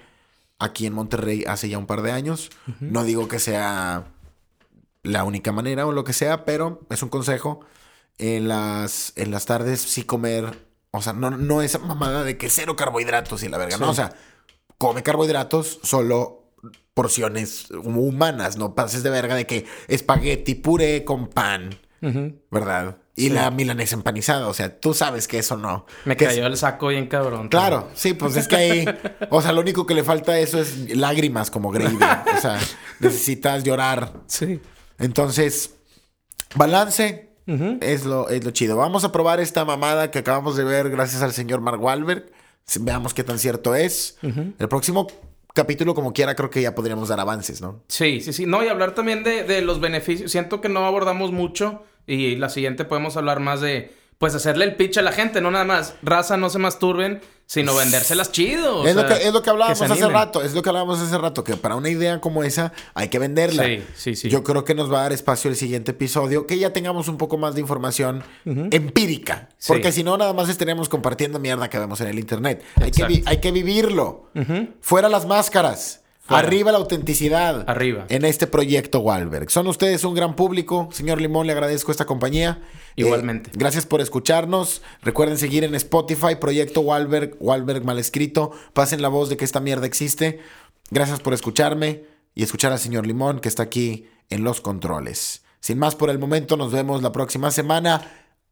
aquí 0.60 0.86
en 0.86 0.94
Monterrey 0.94 1.44
hace 1.48 1.70
ya 1.70 1.78
un 1.78 1.86
par 1.86 2.02
de 2.02 2.12
años. 2.12 2.50
No 2.80 3.04
digo 3.04 3.28
que 3.28 3.40
sea 3.40 4.08
la 5.04 5.24
única 5.24 5.52
manera 5.52 5.86
o 5.88 5.92
lo 5.92 6.04
que 6.04 6.14
sea, 6.14 6.46
pero 6.46 6.82
es 6.90 7.02
un 7.04 7.10
consejo. 7.10 7.62
En 8.18 8.48
las, 8.48 9.14
en 9.16 9.32
las 9.32 9.46
tardes 9.46 9.82
sí 9.82 10.04
comer, 10.04 10.68
o 10.92 11.02
sea, 11.02 11.14
no, 11.14 11.32
no 11.32 11.62
esa 11.62 11.80
mamada 11.80 12.24
de 12.24 12.38
que 12.38 12.50
cero 12.50 12.76
carbohidratos 12.76 13.42
y 13.44 13.50
la 13.50 13.58
verga, 13.58 13.78
Sí. 13.78 13.82
no, 13.84 13.90
o 13.90 13.94
sea, 13.96 14.14
come 14.78 15.02
carbohidratos 15.02 15.80
solo 15.82 16.52
porciones 16.94 17.72
humanas, 17.72 18.58
no 18.58 18.76
pases 18.76 19.02
de 19.02 19.10
verga 19.10 19.34
de 19.36 19.48
que 19.48 19.66
espagueti 19.88 20.56
puré 20.56 21.04
con 21.04 21.28
pan. 21.30 21.80
¿verdad? 22.50 22.98
Y 23.16 23.30
la 23.30 23.52
milanesa 23.52 23.96
empanizada, 23.96 24.48
o 24.48 24.54
sea, 24.56 24.80
tú 24.80 24.94
sabes 24.96 25.28
que 25.28 25.38
eso 25.38 25.56
no. 25.56 25.86
Me 26.06 26.18
que 26.18 26.26
es- 26.26 26.32
cayó 26.32 26.48
el 26.48 26.58
saco 26.58 26.88
bien 26.88 27.06
cabrón. 27.08 27.48
Claro, 27.48 27.90
sí, 27.94 28.14
pues 28.16 28.36
es 28.38 28.48
que 28.48 28.56
ahí, 28.56 28.86
o 29.30 29.40
sea, 29.42 29.52
lo 29.52 29.62
único 29.62 29.86
que 29.86 29.94
le 29.94 30.04
falta 30.04 30.32
a 30.32 30.40
eso 30.40 30.60
es 30.60 30.96
lágrimas 30.98 31.52
como 31.52 31.70
gravy, 31.72 31.96
o 32.36 32.42
sea, 32.42 32.60
necesitas 33.00 33.64
llorar. 33.64 34.14
Sí. 34.26 34.60
Entonces, 35.02 35.76
balance 36.56 37.30
es 37.82 38.06
lo, 38.06 38.30
es 38.30 38.44
lo 38.46 38.52
chido. 38.52 38.78
Vamos 38.78 39.04
a 39.04 39.12
probar 39.12 39.40
esta 39.40 39.66
mamada 39.66 40.12
que 40.12 40.20
acabamos 40.20 40.56
de 40.56 40.64
ver 40.64 40.90
gracias 40.90 41.22
al 41.22 41.34
señor 41.34 41.62
Mark 41.62 41.82
Wahlberg. 41.84 42.32
Veamos 42.80 43.14
qué 43.14 43.24
tan 43.24 43.40
cierto 43.40 43.76
es. 43.76 44.18
El 44.22 44.70
próximo 44.70 45.08
capítulo, 45.54 45.94
como 45.94 46.14
quiera, 46.14 46.36
creo 46.36 46.50
que 46.50 46.62
ya 46.62 46.74
podríamos 46.76 47.10
dar 47.10 47.20
avances, 47.20 47.62
¿no? 47.62 47.84
Sí, 47.88 48.22
sí, 48.22 48.32
sí. 48.32 48.46
No, 48.46 48.64
y 48.64 48.68
hablar 48.68 48.96
también 48.96 49.24
de, 49.24 49.44
de 49.44 49.62
los 49.62 49.82
beneficios. 49.82 50.32
Siento 50.32 50.62
que 50.62 50.70
no 50.70 50.86
abordamos 50.86 51.32
mucho 51.32 51.84
y 52.08 52.36
la 52.38 52.50
siguiente 52.50 52.86
podemos 52.86 53.18
hablar 53.18 53.40
más 53.40 53.60
de 53.60 53.94
pues 54.22 54.36
hacerle 54.36 54.64
el 54.66 54.76
pitch 54.76 55.00
a 55.00 55.02
la 55.02 55.12
gente, 55.12 55.42
no 55.42 55.50
nada 55.52 55.66
más, 55.66 55.96
raza, 56.04 56.38
no 56.38 56.50
se 56.52 56.60
masturben, 56.60 57.22
sino 57.48 57.76
vendérselas 57.76 58.32
chido. 58.32 58.88
Es, 58.88 58.96
lo 58.96 59.06
que, 59.08 59.14
es 59.28 59.34
lo 59.34 59.42
que 59.42 59.50
hablábamos 59.50 59.82
hace 59.82 60.08
rato, 60.08 60.42
es 60.44 60.54
lo 60.54 60.62
que 60.62 60.70
hablábamos 60.70 61.00
hace 61.02 61.18
rato, 61.18 61.44
que 61.44 61.58
para 61.58 61.76
una 61.76 61.90
idea 61.90 62.22
como 62.22 62.44
esa 62.44 62.72
hay 62.94 63.10
que 63.10 63.18
venderla. 63.20 63.66
Sí, 63.66 63.84
sí, 63.96 64.16
sí. 64.16 64.30
Yo 64.30 64.44
creo 64.44 64.64
que 64.64 64.76
nos 64.76 64.90
va 64.94 65.00
a 65.00 65.02
dar 65.02 65.12
espacio 65.12 65.50
el 65.50 65.58
siguiente 65.58 65.92
episodio, 65.92 66.46
que 66.48 66.58
ya 66.60 66.72
tengamos 66.72 67.08
un 67.08 67.18
poco 67.18 67.38
más 67.38 67.56
de 67.56 67.62
información 67.62 68.24
empírica. 68.46 69.50
Sí. 69.58 69.68
Porque 69.70 69.92
si 69.92 70.04
no, 70.04 70.16
nada 70.18 70.34
más 70.34 70.50
estaríamos 70.50 70.88
compartiendo 70.88 71.40
mierda 71.40 71.70
que 71.70 71.80
vemos 71.80 72.00
en 72.02 72.08
el 72.08 72.20
internet. 72.20 72.64
Hay 72.80 72.92
que, 72.92 73.04
vi- 73.06 73.24
hay 73.26 73.38
que 73.42 73.52
vivirlo. 73.52 74.30
Fuera 74.82 75.10
las 75.10 75.26
máscaras. 75.26 76.01
Arriba 76.38 76.72
la 76.72 76.78
autenticidad. 76.78 77.64
Arriba. 77.70 78.06
En 78.10 78.26
este 78.26 78.48
proyecto 78.48 79.00
Walberg. 79.00 79.50
Son 79.50 79.68
ustedes 79.68 80.04
un 80.04 80.14
gran 80.14 80.36
público. 80.36 80.90
Señor 80.92 81.22
Limón, 81.22 81.48
le 81.48 81.54
agradezco 81.54 81.92
esta 81.92 82.06
compañía. 82.06 82.62
Igualmente. 82.96 83.50
Eh, 83.50 83.54
gracias 83.56 83.86
por 83.86 84.02
escucharnos. 84.02 84.82
Recuerden 85.02 85.38
seguir 85.38 85.64
en 85.64 85.76
Spotify, 85.76 86.36
Proyecto 86.40 86.82
Walberg, 86.82 87.38
Walberg 87.40 87.84
mal 87.86 88.00
escrito. 88.00 88.52
Pasen 88.74 89.02
la 89.02 89.10
voz 89.10 89.30
de 89.30 89.38
que 89.38 89.46
esta 89.46 89.60
mierda 89.60 89.86
existe. 89.86 90.40
Gracias 90.90 91.20
por 91.20 91.34
escucharme 91.34 92.04
y 92.36 92.44
escuchar 92.44 92.72
al 92.72 92.80
señor 92.80 93.08
Limón 93.08 93.40
que 93.40 93.50
está 93.50 93.64
aquí 93.64 94.08
en 94.30 94.44
los 94.44 94.62
controles. 94.62 95.44
Sin 95.60 95.78
más 95.78 95.96
por 95.96 96.10
el 96.10 96.20
momento, 96.20 96.58
nos 96.58 96.72
vemos 96.72 97.04
la 97.04 97.12
próxima 97.12 97.52
semana. 97.52 98.02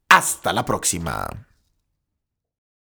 Hasta 0.09 0.53
la 0.53 0.65
próxima. 0.65 1.48